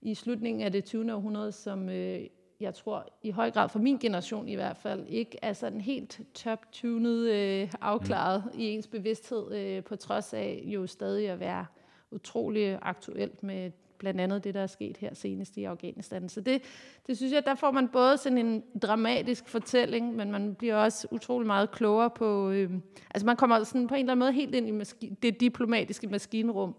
i 0.03 0.15
slutningen 0.15 0.63
af 0.63 0.73
det 0.73 0.85
20. 0.85 1.15
århundrede, 1.15 1.53
som 1.53 1.89
øh, 1.89 2.21
jeg 2.61 2.75
tror 2.75 3.09
i 3.23 3.31
høj 3.31 3.51
grad 3.51 3.69
for 3.69 3.79
min 3.79 3.99
generation 3.99 4.49
i 4.49 4.55
hvert 4.55 4.77
fald 4.77 5.07
ikke 5.09 5.39
er 5.43 5.53
sådan 5.53 5.81
helt 5.81 6.21
top-tunet 6.35 7.31
øh, 7.31 7.73
afklaret 7.81 8.45
mm. 8.45 8.61
i 8.61 8.65
ens 8.65 8.87
bevidsthed, 8.87 9.55
øh, 9.55 9.85
på 9.85 9.97
trods 9.97 10.35
af 10.35 10.63
jo 10.65 10.87
stadig 10.87 11.29
at 11.29 11.41
være 11.41 11.67
utrolig 12.11 12.79
aktuelt 12.83 13.43
med 13.43 13.71
blandt 13.99 14.21
andet 14.21 14.45
det, 14.45 14.55
der 14.55 14.61
er 14.61 14.67
sket 14.67 14.97
her 14.97 15.15
senest 15.15 15.57
i 15.57 15.65
Afghanistan. 15.65 16.29
Så 16.29 16.41
det, 16.41 16.63
det 17.07 17.17
synes 17.17 17.33
jeg, 17.33 17.45
der 17.47 17.55
får 17.55 17.71
man 17.71 17.89
både 17.89 18.17
sådan 18.17 18.39
en 18.39 18.65
dramatisk 18.83 19.49
fortælling, 19.49 20.17
men 20.17 20.33
man 20.33 20.55
bliver 20.55 20.77
også 20.77 21.09
utrolig 21.11 21.47
meget 21.47 21.71
klogere 21.71 22.11
på... 22.11 22.51
Øh, 22.51 22.71
altså 23.11 23.27
man 23.27 23.37
kommer 23.37 23.65
sådan 23.65 23.87
på 23.87 23.95
en 23.95 24.01
eller 24.01 24.13
anden 24.13 24.19
måde 24.19 24.33
helt 24.33 24.55
ind 24.55 24.69
i 24.69 24.83
maski- 24.83 25.15
det 25.23 25.41
diplomatiske 25.41 26.07
maskinrum, 26.07 26.77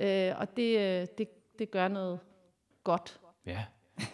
øh, 0.00 0.32
og 0.36 0.56
det, 0.56 0.78
øh, 0.78 1.06
det, 1.18 1.28
det 1.58 1.70
gør 1.70 1.88
noget 1.88 2.20
godt. 2.84 3.20
Ja, 3.46 3.64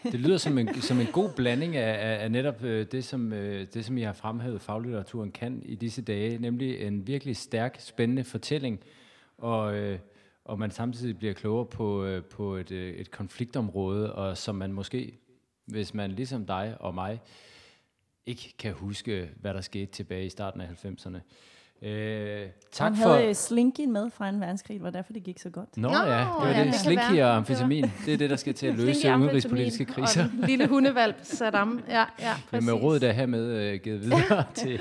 det 0.03 0.21
lyder 0.21 0.39
som 0.39 0.59
en, 0.59 0.75
som 0.75 1.01
en 1.01 1.07
god 1.07 1.31
blanding 1.37 1.77
af, 1.77 2.13
af, 2.13 2.25
af 2.25 2.31
netop 2.31 2.63
øh, 2.63 2.87
det, 2.93 3.05
som, 3.05 3.33
øh, 3.33 3.67
det, 3.75 3.85
som 3.85 3.99
jeg 3.99 4.09
har 4.09 4.13
fremhævet, 4.13 4.61
faglitteraturen 4.61 5.33
kan 5.33 5.63
i 5.65 5.75
disse 5.75 6.03
dage, 6.03 6.39
nemlig 6.39 6.81
en 6.81 7.07
virkelig 7.07 7.37
stærk, 7.37 7.77
spændende 7.81 8.25
fortælling, 8.25 8.81
og, 9.39 9.77
øh, 9.77 9.99
og 10.45 10.59
man 10.59 10.71
samtidig 10.71 11.19
bliver 11.19 11.33
klogere 11.33 11.67
på, 11.67 12.05
øh, 12.05 12.25
på 12.25 12.57
et, 12.57 12.71
øh, 12.71 12.95
et 12.95 13.11
konfliktområde, 13.11 14.15
og 14.15 14.39
som 14.39 14.55
man 14.55 14.73
måske, 14.73 15.19
hvis 15.67 15.95
man 15.95 16.11
ligesom 16.11 16.47
dig 16.47 16.77
og 16.81 16.95
mig, 16.95 17.21
ikke 18.27 18.55
kan 18.59 18.73
huske, 18.73 19.31
hvad 19.41 19.55
der 19.55 19.61
skete 19.61 19.93
tilbage 19.93 20.27
i 20.27 20.29
starten 20.29 20.61
af 20.61 20.67
90'erne. 20.85 21.19
Øh, 21.83 22.47
tak 22.73 22.93
Han 22.93 23.03
for... 23.03 23.13
havde 23.13 23.29
øh, 23.29 23.35
slinkien 23.35 23.93
med 23.93 24.11
fra 24.11 24.29
en 24.29 24.41
verdenskrig, 24.41 24.75
det 24.75 24.85
var 24.85 24.91
derfor 24.91 25.13
det 25.13 25.23
gik 25.23 25.39
så 25.39 25.51
godt. 25.51 25.77
Nå, 25.77 25.89
Nå, 25.89 25.95
ja, 25.95 26.01
det 26.01 26.09
var 26.11 26.49
ja, 26.49 26.59
det. 26.59 26.67
det 26.67 26.75
Slinky 26.75 27.21
og 27.21 27.37
amfetamin, 27.37 27.93
det 28.07 28.15
er 28.15 28.19
det, 28.19 28.31
der 28.31 28.37
skal 28.37 28.55
til 28.55 28.67
at 28.67 28.75
løse 28.79 29.01
Slinky 29.01 29.19
udenrigspolitiske 29.19 29.85
kriser. 29.85 30.25
Og 30.25 30.31
en 30.41 30.45
lille 30.47 30.67
hundevalp, 30.69 31.17
Saddam. 31.23 31.81
Ja, 31.89 31.95
ja, 31.95 32.05
Ja, 32.21 32.33
præcis. 32.51 32.67
med 32.67 32.75
rådet 32.75 33.03
er 33.03 33.13
hermed 33.13 33.47
øh, 33.47 33.81
givet 33.81 34.03
videre 34.03 34.45
til, 34.55 34.81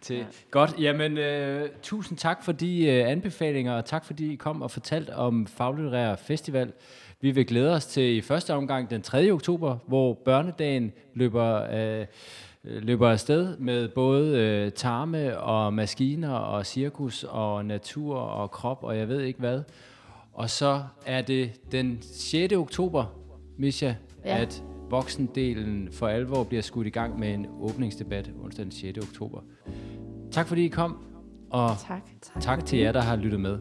til. 0.00 0.16
Ja. 0.16 0.24
Godt, 0.50 0.74
jamen 0.78 1.18
øh, 1.18 1.68
tusind 1.82 2.18
tak 2.18 2.44
for 2.44 2.52
de 2.52 2.84
øh, 2.86 3.10
anbefalinger, 3.10 3.72
og 3.72 3.84
tak 3.84 4.04
fordi 4.04 4.32
I 4.32 4.36
kom 4.36 4.62
og 4.62 4.70
fortalte 4.70 5.16
om 5.16 5.46
Faglitterær 5.46 6.16
Festival. 6.16 6.72
Vi 7.20 7.30
vil 7.30 7.46
glæde 7.46 7.74
os 7.74 7.86
til 7.86 8.16
i 8.16 8.20
første 8.20 8.54
omgang 8.54 8.90
den 8.90 9.02
3. 9.02 9.30
oktober, 9.30 9.78
hvor 9.86 10.14
børnedagen 10.14 10.92
løber, 11.14 11.62
øh, 12.00 12.06
løber 12.64 13.08
afsted 13.10 13.56
med 13.58 13.88
både 13.88 14.38
øh, 14.38 14.72
tarme 14.72 15.38
og 15.38 15.74
maskiner 15.74 16.32
og 16.32 16.66
cirkus 16.66 17.24
og 17.24 17.64
natur 17.64 18.16
og 18.16 18.50
krop 18.50 18.84
og 18.84 18.98
jeg 18.98 19.08
ved 19.08 19.20
ikke 19.20 19.38
hvad. 19.38 19.62
Og 20.32 20.50
så 20.50 20.82
er 21.06 21.22
det 21.22 21.50
den 21.72 21.98
6. 22.02 22.54
oktober, 22.54 23.04
Misha, 23.58 23.86
ja. 24.24 24.38
At 24.38 24.62
voksendelen 24.90 25.88
for 25.92 26.06
alvor 26.06 26.44
bliver 26.44 26.62
skudt 26.62 26.86
i 26.86 26.90
gang 26.90 27.18
med 27.18 27.34
en 27.34 27.46
åbningsdebat 27.60 28.30
onsdag 28.42 28.64
den 28.64 28.72
6. 28.72 28.98
oktober. 28.98 29.40
Tak 30.30 30.46
fordi 30.48 30.64
I 30.64 30.68
kom, 30.68 30.98
og 31.50 31.70
Tak. 31.88 32.02
tak 32.40 32.66
til 32.66 32.78
jer, 32.78 32.92
der 32.92 33.00
har 33.00 33.16
lyttet 33.16 33.40
med. 33.40 33.58